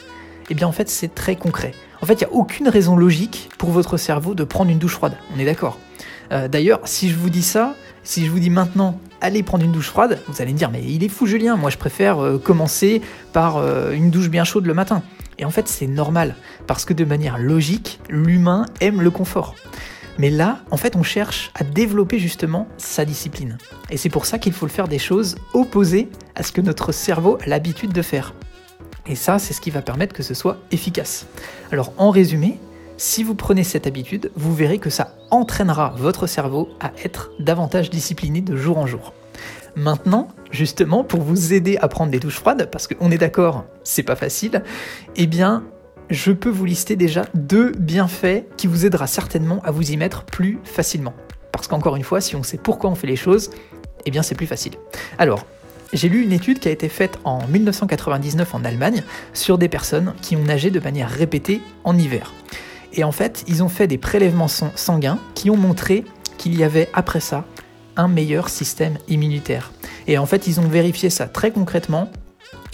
Eh 0.50 0.54
bien 0.54 0.68
en 0.68 0.72
fait 0.72 0.88
c'est 0.90 1.14
très 1.14 1.34
concret. 1.34 1.72
En 2.02 2.06
fait, 2.06 2.20
il 2.20 2.26
n'y 2.26 2.30
a 2.30 2.34
aucune 2.34 2.68
raison 2.68 2.94
logique 2.94 3.48
pour 3.56 3.70
votre 3.70 3.96
cerveau 3.96 4.34
de 4.34 4.44
prendre 4.44 4.70
une 4.70 4.78
douche 4.78 4.92
froide. 4.92 5.16
On 5.34 5.38
est 5.38 5.46
d'accord. 5.46 5.78
Euh, 6.30 6.46
d'ailleurs, 6.46 6.80
si 6.84 7.08
je 7.08 7.16
vous 7.16 7.30
dis 7.30 7.42
ça, 7.42 7.74
si 8.04 8.26
je 8.26 8.30
vous 8.30 8.38
dis 8.38 8.50
maintenant, 8.50 9.00
allez 9.20 9.42
prendre 9.42 9.64
une 9.64 9.72
douche 9.72 9.88
froide, 9.88 10.20
vous 10.28 10.42
allez 10.42 10.52
me 10.52 10.58
dire, 10.58 10.70
mais 10.70 10.82
il 10.82 11.02
est 11.04 11.08
fou 11.08 11.26
Julien, 11.26 11.56
moi 11.56 11.70
je 11.70 11.78
préfère 11.78 12.18
euh, 12.18 12.38
commencer 12.38 13.02
par 13.32 13.56
euh, 13.56 13.92
une 13.92 14.10
douche 14.10 14.28
bien 14.28 14.44
chaude 14.44 14.66
le 14.66 14.74
matin. 14.74 15.02
Et 15.38 15.44
en 15.44 15.50
fait, 15.50 15.68
c'est 15.68 15.86
normal, 15.86 16.34
parce 16.66 16.84
que 16.84 16.94
de 16.94 17.04
manière 17.04 17.38
logique, 17.38 18.00
l'humain 18.08 18.66
aime 18.80 19.02
le 19.02 19.10
confort. 19.10 19.54
Mais 20.18 20.30
là, 20.30 20.60
en 20.70 20.78
fait, 20.78 20.96
on 20.96 21.02
cherche 21.02 21.50
à 21.54 21.62
développer 21.62 22.18
justement 22.18 22.68
sa 22.78 23.04
discipline. 23.04 23.58
Et 23.90 23.98
c'est 23.98 24.08
pour 24.08 24.24
ça 24.24 24.38
qu'il 24.38 24.54
faut 24.54 24.64
le 24.64 24.72
faire 24.72 24.88
des 24.88 24.98
choses 24.98 25.36
opposées 25.52 26.08
à 26.34 26.42
ce 26.42 26.52
que 26.52 26.62
notre 26.62 26.90
cerveau 26.92 27.36
a 27.44 27.46
l'habitude 27.46 27.92
de 27.92 28.00
faire. 28.00 28.32
Et 29.06 29.14
ça, 29.14 29.38
c'est 29.38 29.52
ce 29.52 29.60
qui 29.60 29.70
va 29.70 29.82
permettre 29.82 30.14
que 30.14 30.22
ce 30.22 30.34
soit 30.34 30.58
efficace. 30.72 31.26
Alors 31.70 31.92
en 31.98 32.10
résumé, 32.10 32.58
si 32.96 33.22
vous 33.22 33.34
prenez 33.34 33.64
cette 33.64 33.86
habitude, 33.86 34.30
vous 34.36 34.54
verrez 34.54 34.78
que 34.78 34.90
ça 34.90 35.16
entraînera 35.30 35.94
votre 35.96 36.26
cerveau 36.26 36.68
à 36.80 36.92
être 37.04 37.30
davantage 37.38 37.90
discipliné 37.90 38.40
de 38.40 38.56
jour 38.56 38.78
en 38.78 38.86
jour. 38.86 39.12
Maintenant, 39.74 40.28
justement, 40.50 41.04
pour 41.04 41.20
vous 41.20 41.52
aider 41.52 41.76
à 41.76 41.88
prendre 41.88 42.10
des 42.10 42.18
douches 42.18 42.38
froides, 42.38 42.70
parce 42.70 42.86
qu'on 42.86 43.10
est 43.10 43.18
d'accord, 43.18 43.66
c'est 43.84 44.02
pas 44.02 44.16
facile, 44.16 44.62
eh 45.16 45.26
bien, 45.26 45.64
je 46.08 46.32
peux 46.32 46.48
vous 46.48 46.64
lister 46.64 46.96
déjà 46.96 47.26
deux 47.34 47.72
bienfaits 47.72 48.44
qui 48.56 48.66
vous 48.66 48.86
aidera 48.86 49.06
certainement 49.06 49.60
à 49.64 49.70
vous 49.70 49.90
y 49.90 49.96
mettre 49.96 50.24
plus 50.24 50.58
facilement. 50.64 51.12
Parce 51.52 51.68
qu'encore 51.68 51.96
une 51.96 52.04
fois, 52.04 52.20
si 52.20 52.36
on 52.36 52.42
sait 52.42 52.58
pourquoi 52.58 52.90
on 52.90 52.94
fait 52.94 53.06
les 53.06 53.16
choses, 53.16 53.50
eh 54.06 54.10
bien 54.10 54.22
c'est 54.22 54.34
plus 54.34 54.46
facile. 54.46 54.74
Alors, 55.18 55.44
j'ai 55.92 56.08
lu 56.08 56.22
une 56.22 56.32
étude 56.32 56.58
qui 56.58 56.68
a 56.68 56.70
été 56.70 56.88
faite 56.88 57.18
en 57.24 57.46
1999 57.46 58.54
en 58.54 58.64
Allemagne 58.64 59.02
sur 59.34 59.58
des 59.58 59.68
personnes 59.68 60.14
qui 60.22 60.36
ont 60.36 60.42
nagé 60.42 60.70
de 60.70 60.80
manière 60.80 61.10
répétée 61.10 61.60
en 61.84 61.96
hiver. 61.96 62.32
Et 62.96 63.04
en 63.04 63.12
fait, 63.12 63.44
ils 63.46 63.62
ont 63.62 63.68
fait 63.68 63.86
des 63.86 63.98
prélèvements 63.98 64.48
sanguins 64.48 65.18
qui 65.34 65.50
ont 65.50 65.56
montré 65.56 66.04
qu'il 66.38 66.58
y 66.58 66.64
avait 66.64 66.88
après 66.92 67.20
ça 67.20 67.44
un 67.96 68.08
meilleur 68.08 68.48
système 68.48 68.98
immunitaire. 69.08 69.72
Et 70.06 70.18
en 70.18 70.26
fait, 70.26 70.46
ils 70.46 70.60
ont 70.60 70.68
vérifié 70.68 71.10
ça 71.10 71.28
très 71.28 71.50
concrètement 71.50 72.10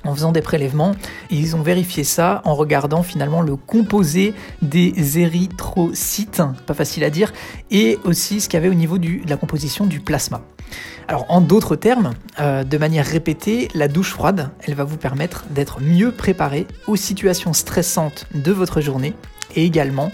en 0.04 0.14
faisant 0.14 0.32
des 0.32 0.42
prélèvements. 0.42 0.92
Ils 1.30 1.56
ont 1.56 1.62
vérifié 1.62 2.04
ça 2.04 2.42
en 2.44 2.54
regardant 2.54 3.02
finalement 3.02 3.42
le 3.42 3.56
composé 3.56 4.34
des 4.60 5.18
érythrocytes, 5.18 6.42
pas 6.66 6.74
facile 6.74 7.04
à 7.04 7.10
dire, 7.10 7.32
et 7.70 7.98
aussi 8.04 8.40
ce 8.40 8.48
qu'il 8.48 8.58
y 8.58 8.62
avait 8.62 8.68
au 8.68 8.74
niveau 8.74 8.98
de 8.98 9.28
la 9.28 9.36
composition 9.36 9.86
du 9.86 10.00
plasma. 10.00 10.42
Alors 11.08 11.26
en 11.28 11.40
d'autres 11.40 11.76
termes, 11.76 12.12
euh, 12.40 12.64
de 12.64 12.78
manière 12.78 13.04
répétée, 13.04 13.68
la 13.74 13.88
douche 13.88 14.10
froide, 14.10 14.50
elle 14.62 14.74
va 14.74 14.84
vous 14.84 14.96
permettre 14.96 15.44
d'être 15.50 15.80
mieux 15.80 16.12
préparé 16.12 16.66
aux 16.86 16.96
situations 16.96 17.52
stressantes 17.52 18.26
de 18.34 18.52
votre 18.52 18.80
journée 18.80 19.14
et 19.54 19.64
également 19.64 20.12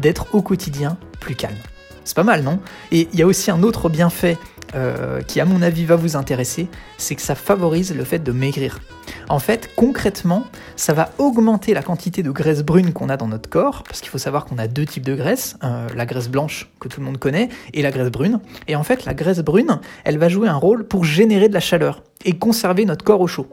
d'être 0.00 0.34
au 0.34 0.42
quotidien 0.42 0.96
plus 1.20 1.34
calme. 1.34 1.56
C'est 2.04 2.16
pas 2.16 2.24
mal, 2.24 2.42
non? 2.42 2.58
Et 2.90 3.08
il 3.12 3.18
y 3.18 3.22
a 3.22 3.26
aussi 3.26 3.50
un 3.50 3.62
autre 3.62 3.90
bienfait 3.90 4.38
euh, 4.74 5.22
qui 5.22 5.40
à 5.40 5.44
mon 5.44 5.62
avis 5.62 5.84
va 5.84 5.96
vous 5.96 6.16
intéresser, 6.16 6.68
c'est 6.96 7.14
que 7.14 7.22
ça 7.22 7.34
favorise 7.34 7.94
le 7.94 8.04
fait 8.04 8.18
de 8.18 8.32
maigrir. 8.32 8.80
En 9.28 9.38
fait, 9.38 9.70
concrètement, 9.76 10.44
ça 10.76 10.92
va 10.92 11.10
augmenter 11.18 11.74
la 11.74 11.82
quantité 11.82 12.22
de 12.22 12.30
graisse 12.30 12.62
brune 12.62 12.92
qu'on 12.92 13.08
a 13.08 13.16
dans 13.16 13.28
notre 13.28 13.48
corps, 13.48 13.82
parce 13.84 14.00
qu'il 14.00 14.10
faut 14.10 14.18
savoir 14.18 14.44
qu'on 14.44 14.58
a 14.58 14.66
deux 14.66 14.86
types 14.86 15.04
de 15.04 15.14
graisse, 15.14 15.56
euh, 15.64 15.86
la 15.94 16.06
graisse 16.06 16.28
blanche 16.28 16.70
que 16.80 16.88
tout 16.88 17.00
le 17.00 17.06
monde 17.06 17.18
connaît 17.18 17.48
et 17.72 17.82
la 17.82 17.90
graisse 17.90 18.10
brune. 18.10 18.40
Et 18.66 18.76
en 18.76 18.82
fait, 18.82 19.04
la 19.04 19.14
graisse 19.14 19.40
brune, 19.40 19.80
elle 20.04 20.18
va 20.18 20.28
jouer 20.28 20.48
un 20.48 20.56
rôle 20.56 20.84
pour 20.84 21.04
générer 21.04 21.48
de 21.48 21.54
la 21.54 21.60
chaleur 21.60 22.02
et 22.24 22.38
conserver 22.38 22.84
notre 22.84 23.04
corps 23.04 23.20
au 23.20 23.26
chaud. 23.26 23.46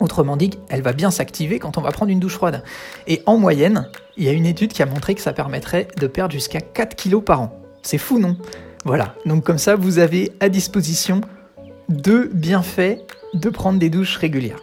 Autrement 0.00 0.36
dit, 0.36 0.50
elle 0.68 0.82
va 0.82 0.92
bien 0.92 1.10
s'activer 1.10 1.58
quand 1.58 1.78
on 1.78 1.80
va 1.80 1.92
prendre 1.92 2.10
une 2.10 2.20
douche 2.20 2.34
froide. 2.34 2.62
Et 3.06 3.22
en 3.26 3.38
moyenne, 3.38 3.88
il 4.16 4.24
y 4.24 4.28
a 4.28 4.32
une 4.32 4.46
étude 4.46 4.72
qui 4.72 4.82
a 4.82 4.86
montré 4.86 5.14
que 5.14 5.20
ça 5.20 5.32
permettrait 5.32 5.88
de 5.98 6.06
perdre 6.06 6.32
jusqu'à 6.32 6.60
4 6.60 6.96
kilos 6.96 7.22
par 7.24 7.40
an. 7.40 7.60
C'est 7.82 7.98
fou, 7.98 8.18
non? 8.18 8.36
Voilà, 8.84 9.14
donc 9.24 9.44
comme 9.44 9.58
ça, 9.58 9.76
vous 9.76 9.98
avez 9.98 10.32
à 10.40 10.50
disposition 10.50 11.22
deux 11.88 12.28
bienfaits 12.28 12.98
de 13.32 13.48
prendre 13.48 13.78
des 13.78 13.88
douches 13.88 14.18
régulières. 14.18 14.60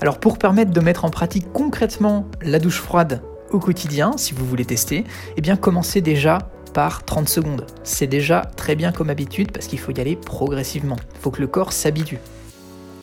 Alors 0.00 0.18
pour 0.18 0.38
permettre 0.38 0.70
de 0.70 0.80
mettre 0.80 1.04
en 1.04 1.10
pratique 1.10 1.52
concrètement 1.52 2.26
la 2.42 2.58
douche 2.58 2.80
froide 2.80 3.22
au 3.50 3.58
quotidien, 3.58 4.12
si 4.16 4.32
vous 4.34 4.46
voulez 4.46 4.64
tester, 4.64 5.04
eh 5.36 5.40
bien 5.40 5.56
commencez 5.56 6.00
déjà 6.00 6.38
par 6.72 7.04
30 7.04 7.28
secondes. 7.28 7.66
C'est 7.84 8.06
déjà 8.06 8.42
très 8.56 8.76
bien 8.76 8.92
comme 8.92 9.10
habitude 9.10 9.52
parce 9.52 9.66
qu'il 9.66 9.78
faut 9.78 9.92
y 9.92 10.00
aller 10.00 10.16
progressivement. 10.16 10.96
Il 11.14 11.20
faut 11.20 11.30
que 11.30 11.40
le 11.40 11.46
corps 11.46 11.72
s'habitue. 11.72 12.18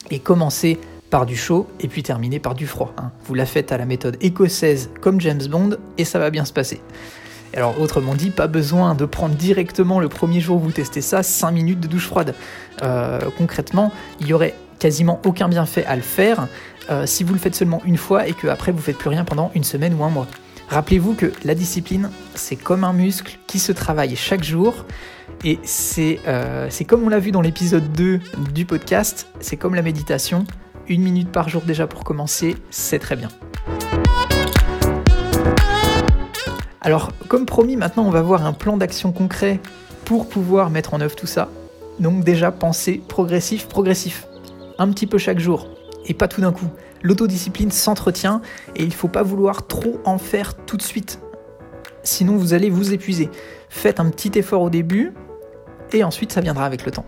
Et 0.09 0.19
commencez 0.19 0.79
par 1.11 1.27
du 1.27 1.35
chaud 1.35 1.67
et 1.79 1.87
puis 1.87 2.01
terminer 2.01 2.39
par 2.39 2.55
du 2.55 2.65
froid. 2.65 2.93
Hein. 2.97 3.11
Vous 3.25 3.35
la 3.35 3.45
faites 3.45 3.71
à 3.71 3.77
la 3.77 3.85
méthode 3.85 4.17
écossaise 4.21 4.89
comme 5.01 5.21
James 5.21 5.45
Bond 5.47 5.77
et 5.99 6.05
ça 6.05 6.17
va 6.17 6.31
bien 6.31 6.45
se 6.45 6.53
passer. 6.53 6.81
Alors 7.53 7.79
autrement 7.79 8.15
dit, 8.15 8.29
pas 8.29 8.47
besoin 8.47 8.95
de 8.95 9.05
prendre 9.05 9.35
directement 9.35 9.99
le 9.99 10.07
premier 10.07 10.39
jour 10.39 10.55
où 10.55 10.59
vous 10.61 10.71
testez 10.71 11.01
ça 11.01 11.21
5 11.21 11.51
minutes 11.51 11.81
de 11.81 11.87
douche 11.87 12.07
froide. 12.07 12.33
Euh, 12.81 13.19
concrètement, 13.37 13.91
il 14.21 14.27
y 14.27 14.33
aurait 14.33 14.55
quasiment 14.79 15.19
aucun 15.25 15.49
bienfait 15.49 15.85
à 15.85 15.97
le 15.97 16.01
faire 16.01 16.47
euh, 16.89 17.05
si 17.05 17.25
vous 17.25 17.33
le 17.33 17.39
faites 17.39 17.55
seulement 17.55 17.81
une 17.85 17.97
fois 17.97 18.27
et 18.27 18.33
que 18.33 18.47
après 18.47 18.71
vous 18.71 18.81
faites 18.81 18.97
plus 18.97 19.09
rien 19.09 19.25
pendant 19.25 19.51
une 19.53 19.65
semaine 19.65 19.93
ou 19.93 20.03
un 20.03 20.09
mois. 20.09 20.27
Rappelez-vous 20.69 21.15
que 21.15 21.33
la 21.43 21.53
discipline, 21.53 22.09
c'est 22.33 22.55
comme 22.55 22.85
un 22.85 22.93
muscle 22.93 23.37
qui 23.45 23.59
se 23.59 23.73
travaille 23.73 24.15
chaque 24.15 24.45
jour. 24.45 24.85
Et 25.43 25.59
c'est 25.63 26.19
euh, 26.27 26.69
comme 26.87 27.03
on 27.03 27.09
l'a 27.09 27.19
vu 27.19 27.31
dans 27.31 27.41
l'épisode 27.41 27.91
2 27.91 28.21
du 28.53 28.65
podcast, 28.65 29.27
c'est 29.41 29.57
comme 29.57 29.75
la 29.75 29.81
méditation, 29.81 30.45
une 30.91 31.03
minute 31.03 31.31
par 31.31 31.47
jour 31.47 31.61
déjà 31.61 31.87
pour 31.87 32.03
commencer, 32.03 32.57
c'est 32.69 32.99
très 32.99 33.15
bien. 33.15 33.29
Alors, 36.81 37.11
comme 37.29 37.45
promis, 37.45 37.77
maintenant 37.77 38.03
on 38.03 38.09
va 38.09 38.21
voir 38.21 38.45
un 38.45 38.51
plan 38.51 38.75
d'action 38.75 39.13
concret 39.13 39.61
pour 40.03 40.27
pouvoir 40.27 40.69
mettre 40.69 40.93
en 40.93 40.99
œuvre 40.99 41.15
tout 41.15 41.27
ça. 41.27 41.47
Donc 41.99 42.25
déjà, 42.25 42.51
pensez 42.51 43.01
progressif, 43.07 43.67
progressif. 43.67 44.27
Un 44.79 44.89
petit 44.89 45.07
peu 45.07 45.17
chaque 45.17 45.39
jour, 45.39 45.69
et 46.07 46.13
pas 46.13 46.27
tout 46.27 46.41
d'un 46.41 46.51
coup. 46.51 46.67
L'autodiscipline 47.03 47.71
s'entretient 47.71 48.41
et 48.75 48.83
il 48.83 48.89
ne 48.89 48.93
faut 48.93 49.07
pas 49.07 49.23
vouloir 49.23 49.67
trop 49.67 50.01
en 50.03 50.17
faire 50.17 50.55
tout 50.65 50.75
de 50.75 50.81
suite. 50.81 51.19
Sinon, 52.03 52.35
vous 52.35 52.53
allez 52.53 52.69
vous 52.69 52.91
épuiser. 52.91 53.29
Faites 53.69 53.99
un 54.01 54.09
petit 54.09 54.37
effort 54.37 54.63
au 54.63 54.69
début 54.69 55.13
et 55.93 56.03
ensuite 56.03 56.33
ça 56.33 56.41
viendra 56.41 56.65
avec 56.65 56.85
le 56.85 56.91
temps. 56.91 57.05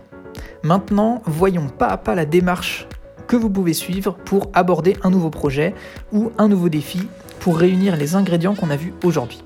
Maintenant, 0.62 1.20
voyons 1.26 1.68
pas 1.68 1.88
à 1.88 1.98
pas 1.98 2.14
la 2.14 2.24
démarche 2.24 2.88
que 3.26 3.36
vous 3.36 3.50
pouvez 3.50 3.74
suivre 3.74 4.16
pour 4.24 4.50
aborder 4.52 4.96
un 5.02 5.10
nouveau 5.10 5.30
projet 5.30 5.74
ou 6.12 6.32
un 6.38 6.48
nouveau 6.48 6.68
défi 6.68 7.08
pour 7.40 7.58
réunir 7.58 7.96
les 7.96 8.14
ingrédients 8.14 8.54
qu'on 8.54 8.70
a 8.70 8.76
vus 8.76 8.94
aujourd'hui. 9.04 9.42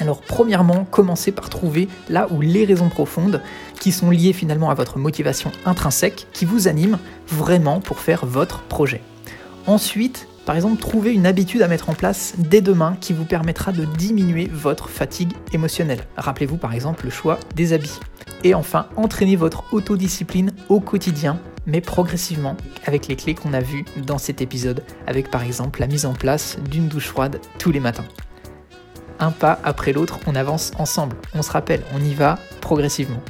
Alors 0.00 0.20
premièrement, 0.20 0.84
commencez 0.90 1.30
par 1.30 1.48
trouver 1.48 1.88
là 2.08 2.26
où 2.30 2.40
les 2.40 2.64
raisons 2.64 2.88
profondes 2.88 3.42
qui 3.78 3.92
sont 3.92 4.10
liées 4.10 4.32
finalement 4.32 4.70
à 4.70 4.74
votre 4.74 4.98
motivation 4.98 5.52
intrinsèque 5.64 6.26
qui 6.32 6.44
vous 6.44 6.66
anime 6.66 6.98
vraiment 7.28 7.80
pour 7.80 7.98
faire 7.98 8.26
votre 8.26 8.62
projet. 8.62 9.02
Ensuite, 9.66 10.26
par 10.44 10.56
exemple, 10.56 10.80
trouvez 10.80 11.12
une 11.12 11.24
habitude 11.24 11.62
à 11.62 11.68
mettre 11.68 11.88
en 11.88 11.94
place 11.94 12.34
dès 12.36 12.60
demain 12.60 12.96
qui 13.00 13.12
vous 13.12 13.24
permettra 13.24 13.70
de 13.70 13.84
diminuer 13.84 14.50
votre 14.52 14.88
fatigue 14.88 15.32
émotionnelle. 15.52 16.04
Rappelez-vous 16.16 16.56
par 16.56 16.74
exemple 16.74 17.04
le 17.04 17.10
choix 17.10 17.38
des 17.54 17.72
habits. 17.72 18.00
Et 18.42 18.54
enfin, 18.54 18.86
entraînez 18.96 19.36
votre 19.36 19.72
autodiscipline 19.72 20.50
au 20.68 20.80
quotidien, 20.80 21.38
mais 21.66 21.80
progressivement, 21.80 22.56
avec 22.86 23.08
les 23.08 23.16
clés 23.16 23.34
qu'on 23.34 23.52
a 23.52 23.60
vues 23.60 23.84
dans 23.96 24.18
cet 24.18 24.40
épisode, 24.40 24.82
avec 25.06 25.30
par 25.30 25.42
exemple 25.42 25.80
la 25.80 25.86
mise 25.86 26.06
en 26.06 26.14
place 26.14 26.58
d'une 26.70 26.88
douche 26.88 27.08
froide 27.08 27.40
tous 27.58 27.70
les 27.70 27.80
matins. 27.80 28.04
Un 29.20 29.30
pas 29.30 29.60
après 29.62 29.92
l'autre, 29.92 30.18
on 30.26 30.34
avance 30.34 30.72
ensemble. 30.78 31.16
On 31.34 31.42
se 31.42 31.52
rappelle, 31.52 31.82
on 31.94 32.00
y 32.00 32.14
va 32.14 32.38
progressivement. 32.60 33.22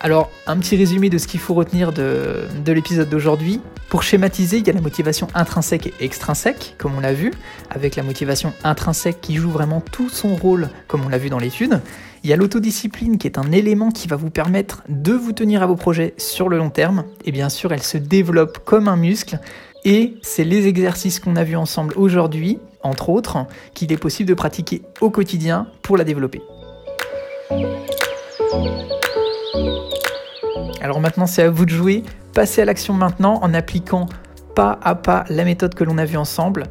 Alors, 0.00 0.30
un 0.46 0.58
petit 0.58 0.76
résumé 0.76 1.08
de 1.08 1.16
ce 1.16 1.26
qu'il 1.26 1.40
faut 1.40 1.54
retenir 1.54 1.90
de, 1.90 2.46
l'épisode 2.66 3.08
d'aujourd'hui. 3.08 3.62
Pour 3.88 4.02
schématiser, 4.02 4.58
il 4.58 4.66
y 4.66 4.70
a 4.70 4.74
la 4.74 4.82
motivation 4.82 5.28
intrinsèque 5.34 5.86
et 5.86 6.04
extrinsèque, 6.04 6.74
comme 6.76 6.94
on 6.94 7.00
l'a 7.00 7.14
vu, 7.14 7.30
avec 7.70 7.96
la 7.96 8.02
motivation 8.02 8.52
intrinsèque 8.64 9.22
qui 9.22 9.36
joue 9.36 9.50
vraiment 9.50 9.80
tout 9.80 10.10
son 10.10 10.34
rôle, 10.34 10.68
comme 10.88 11.06
on 11.06 11.08
l'a 11.08 11.16
vu 11.16 11.30
dans 11.30 11.38
l'étude. 11.38 11.80
Il 12.24 12.30
y 12.30 12.32
a 12.32 12.36
l'autodiscipline 12.36 13.18
qui 13.18 13.26
est 13.26 13.36
un 13.36 13.52
élément 13.52 13.90
qui 13.90 14.08
va 14.08 14.16
vous 14.16 14.30
permettre 14.30 14.82
de 14.88 15.12
vous 15.12 15.32
tenir 15.32 15.62
à 15.62 15.66
vos 15.66 15.76
projets 15.76 16.14
sur 16.16 16.48
le 16.48 16.56
long 16.56 16.70
terme. 16.70 17.04
Et 17.26 17.32
bien 17.32 17.50
sûr, 17.50 17.70
elle 17.74 17.82
se 17.82 17.98
développe 17.98 18.60
comme 18.64 18.88
un 18.88 18.96
muscle. 18.96 19.40
Et 19.84 20.14
c'est 20.22 20.44
les 20.44 20.66
exercices 20.66 21.20
qu'on 21.20 21.36
a 21.36 21.44
vus 21.44 21.56
ensemble 21.56 21.92
aujourd'hui, 21.98 22.58
entre 22.82 23.10
autres, 23.10 23.44
qu'il 23.74 23.92
est 23.92 23.98
possible 23.98 24.26
de 24.30 24.32
pratiquer 24.32 24.80
au 25.02 25.10
quotidien 25.10 25.66
pour 25.82 25.98
la 25.98 26.04
développer. 26.04 26.40
Alors 30.80 31.00
maintenant, 31.00 31.26
c'est 31.26 31.42
à 31.42 31.50
vous 31.50 31.66
de 31.66 31.70
jouer. 31.70 32.04
Passez 32.32 32.62
à 32.62 32.64
l'action 32.64 32.94
maintenant 32.94 33.38
en 33.42 33.52
appliquant 33.52 34.08
pas 34.54 34.78
à 34.82 34.94
pas 34.94 35.24
la 35.28 35.44
méthode 35.44 35.74
que 35.74 35.84
l'on 35.84 35.98
a 35.98 36.06
vue 36.06 36.16
ensemble. 36.16 36.64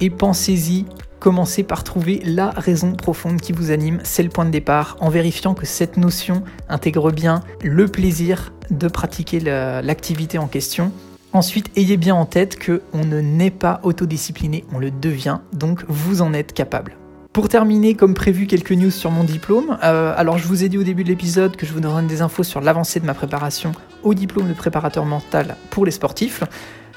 Et 0.00 0.10
pensez-y, 0.10 0.84
commencez 1.26 1.64
par 1.64 1.82
trouver 1.82 2.22
la 2.24 2.50
raison 2.50 2.92
profonde 2.92 3.40
qui 3.40 3.50
vous 3.50 3.72
anime. 3.72 3.98
C'est 4.04 4.22
le 4.22 4.28
point 4.28 4.44
de 4.44 4.50
départ, 4.50 4.96
en 5.00 5.08
vérifiant 5.08 5.54
que 5.54 5.66
cette 5.66 5.96
notion 5.96 6.44
intègre 6.68 7.10
bien 7.10 7.40
le 7.64 7.88
plaisir 7.88 8.52
de 8.70 8.86
pratiquer 8.86 9.40
l'activité 9.40 10.38
en 10.38 10.46
question. 10.46 10.92
Ensuite, 11.32 11.68
ayez 11.74 11.96
bien 11.96 12.14
en 12.14 12.26
tête 12.26 12.56
que 12.56 12.80
on 12.92 13.04
ne 13.04 13.20
naît 13.20 13.50
pas 13.50 13.80
autodiscipliné, 13.82 14.64
on 14.72 14.78
le 14.78 14.92
devient, 14.92 15.38
donc 15.52 15.82
vous 15.88 16.22
en 16.22 16.32
êtes 16.32 16.52
capable. 16.52 16.96
Pour 17.32 17.48
terminer, 17.48 17.94
comme 17.94 18.14
prévu, 18.14 18.46
quelques 18.46 18.70
news 18.70 18.92
sur 18.92 19.10
mon 19.10 19.24
diplôme. 19.24 19.78
Euh, 19.82 20.14
alors, 20.16 20.38
je 20.38 20.46
vous 20.46 20.62
ai 20.62 20.68
dit 20.68 20.78
au 20.78 20.84
début 20.84 21.02
de 21.02 21.08
l'épisode 21.08 21.56
que 21.56 21.66
je 21.66 21.72
vous 21.72 21.80
donnerai 21.80 22.04
des 22.04 22.22
infos 22.22 22.44
sur 22.44 22.60
l'avancée 22.60 23.00
de 23.00 23.04
ma 23.04 23.14
préparation 23.14 23.72
au 24.04 24.14
diplôme 24.14 24.46
de 24.46 24.54
préparateur 24.54 25.04
mental 25.04 25.56
pour 25.70 25.84
les 25.84 25.90
sportifs. 25.90 26.44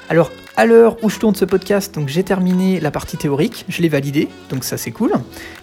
Alors, 0.09 0.31
à 0.57 0.65
l'heure 0.65 0.97
où 1.03 1.09
je 1.11 1.19
tourne 1.19 1.35
ce 1.35 1.45
podcast, 1.45 1.93
donc 1.93 2.07
j'ai 2.07 2.23
terminé 2.23 2.79
la 2.79 2.89
partie 2.89 3.15
théorique, 3.15 3.63
je 3.69 3.83
l'ai 3.83 3.89
validée, 3.89 4.27
donc 4.49 4.63
ça 4.63 4.75
c'est 4.75 4.89
cool. 4.89 5.11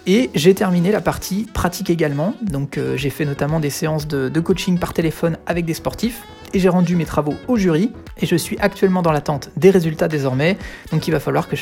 Et 0.05 0.29
j'ai 0.35 0.53
terminé 0.53 0.89
la 0.89 1.01
partie 1.01 1.45
pratique 1.53 1.89
également. 1.89 2.33
Donc, 2.41 2.77
euh, 2.77 2.95
j'ai 2.95 3.09
fait 3.09 3.25
notamment 3.25 3.59
des 3.59 3.69
séances 3.69 4.07
de, 4.07 4.39
coaching 4.39 4.79
par 4.79 4.93
téléphone 4.93 5.37
avec 5.47 5.65
des 5.65 5.73
sportifs 5.73 6.21
et 6.53 6.59
j'ai 6.59 6.69
rendu 6.69 6.95
mes 6.95 7.03
travaux 7.03 7.33
au 7.49 7.57
jury 7.57 7.91
et 8.21 8.25
je 8.25 8.37
suis 8.37 8.57
actuellement 8.59 9.01
dans 9.01 9.11
l'attente 9.11 9.49
des 9.57 9.69
résultats 9.69 10.07
désormais. 10.07 10.57
Donc 10.93 11.05
il 11.09 11.11
va 11.11 11.19
falloir 11.19 11.49
que 11.49 11.57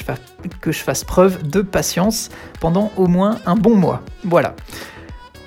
je 0.71 0.84
fasse 0.84 1.04
preuve 1.04 1.41
de 1.50 1.62
patience 1.62 2.30
pendant 2.60 2.91
au 2.98 3.08
moins 3.08 3.39
un 3.48 3.56
bon 3.56 3.76
mois. 3.76 4.04
Voilà. 4.24 4.56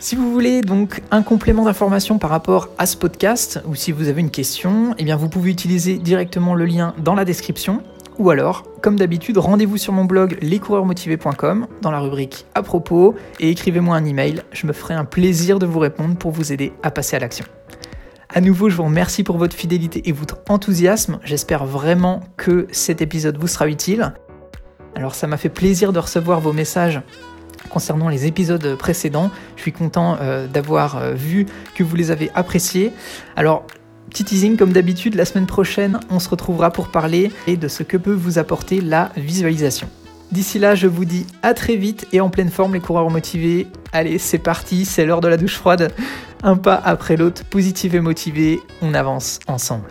Si 0.00 0.14
vous 0.14 0.30
voulez 0.30 0.60
donc 0.60 1.02
un 1.10 1.22
complément 1.22 1.64
d'information 1.64 2.18
par 2.18 2.30
rapport 2.30 2.68
à 2.78 2.86
ce 2.86 2.96
podcast 2.96 3.60
ou 3.66 3.74
si 3.74 3.90
vous 3.90 4.06
avez 4.06 4.20
une 4.20 4.30
question, 4.30 4.94
eh 4.96 5.04
bien 5.04 5.16
vous 5.16 5.28
pouvez 5.28 5.50
utiliser 5.50 5.98
directement 5.98 6.54
le 6.54 6.66
lien 6.66 6.94
dans 6.98 7.16
la 7.16 7.24
description 7.24 7.82
ou 8.16 8.30
alors, 8.30 8.64
comme 8.80 8.96
d'habitude, 8.96 9.38
rendez-vous 9.38 9.76
sur 9.76 9.92
mon 9.92 10.04
blog 10.04 10.38
lescoureursmotivés.com 10.40 11.66
dans 11.82 11.90
la 11.90 11.98
rubrique 11.98 12.46
à 12.54 12.62
propos 12.62 13.16
et 13.40 13.50
écrivez-moi 13.50 13.96
un 13.96 14.04
email, 14.04 14.42
je 14.52 14.68
me 14.68 14.72
ferai 14.72 14.94
un 14.94 15.04
plaisir 15.04 15.58
de 15.58 15.66
vous 15.66 15.80
répondre 15.80 16.16
pour 16.16 16.30
vous 16.30 16.52
aider 16.52 16.72
à 16.84 16.92
passer 16.92 17.16
à 17.16 17.18
l'action. 17.18 17.44
À 18.28 18.40
nouveau, 18.40 18.70
je 18.70 18.76
vous 18.76 18.84
remercie 18.84 19.24
pour 19.24 19.36
votre 19.36 19.56
fidélité 19.56 20.08
et 20.08 20.12
votre 20.12 20.38
enthousiasme. 20.48 21.18
J'espère 21.24 21.64
vraiment 21.64 22.20
que 22.36 22.68
cet 22.70 23.02
épisode 23.02 23.36
vous 23.36 23.48
sera 23.48 23.66
utile. 23.66 24.14
Alors 24.94 25.16
ça 25.16 25.26
m'a 25.26 25.36
fait 25.38 25.48
plaisir 25.48 25.92
de 25.92 25.98
recevoir 25.98 26.40
vos 26.40 26.52
messages 26.52 27.00
concernant 27.70 28.08
les 28.08 28.26
épisodes 28.26 28.76
précédents. 28.76 29.30
Je 29.56 29.62
suis 29.62 29.72
content 29.72 30.16
euh, 30.20 30.46
d'avoir 30.46 30.96
euh, 30.96 31.14
vu 31.14 31.46
que 31.74 31.82
vous 31.82 31.96
les 31.96 32.10
avez 32.10 32.30
appréciés. 32.34 32.92
Alors, 33.36 33.66
petit 34.10 34.24
teasing 34.24 34.56
comme 34.56 34.72
d'habitude, 34.72 35.14
la 35.14 35.24
semaine 35.24 35.46
prochaine, 35.46 36.00
on 36.10 36.18
se 36.18 36.28
retrouvera 36.28 36.70
pour 36.70 36.88
parler 36.88 37.30
de 37.46 37.68
ce 37.68 37.82
que 37.82 37.96
peut 37.96 38.12
vous 38.12 38.38
apporter 38.38 38.80
la 38.80 39.10
visualisation. 39.16 39.88
D'ici 40.30 40.58
là, 40.58 40.74
je 40.74 40.86
vous 40.86 41.06
dis 41.06 41.26
à 41.42 41.54
très 41.54 41.76
vite 41.76 42.06
et 42.12 42.20
en 42.20 42.28
pleine 42.28 42.50
forme 42.50 42.74
les 42.74 42.80
coureurs 42.80 43.08
motivés. 43.10 43.66
Allez, 43.92 44.18
c'est 44.18 44.38
parti, 44.38 44.84
c'est 44.84 45.06
l'heure 45.06 45.22
de 45.22 45.28
la 45.28 45.38
douche 45.38 45.56
froide. 45.56 45.92
Un 46.42 46.56
pas 46.56 46.80
après 46.84 47.16
l'autre, 47.16 47.44
positif 47.44 47.94
et 47.94 48.00
motivé, 48.00 48.60
on 48.82 48.92
avance 48.92 49.40
ensemble. 49.46 49.88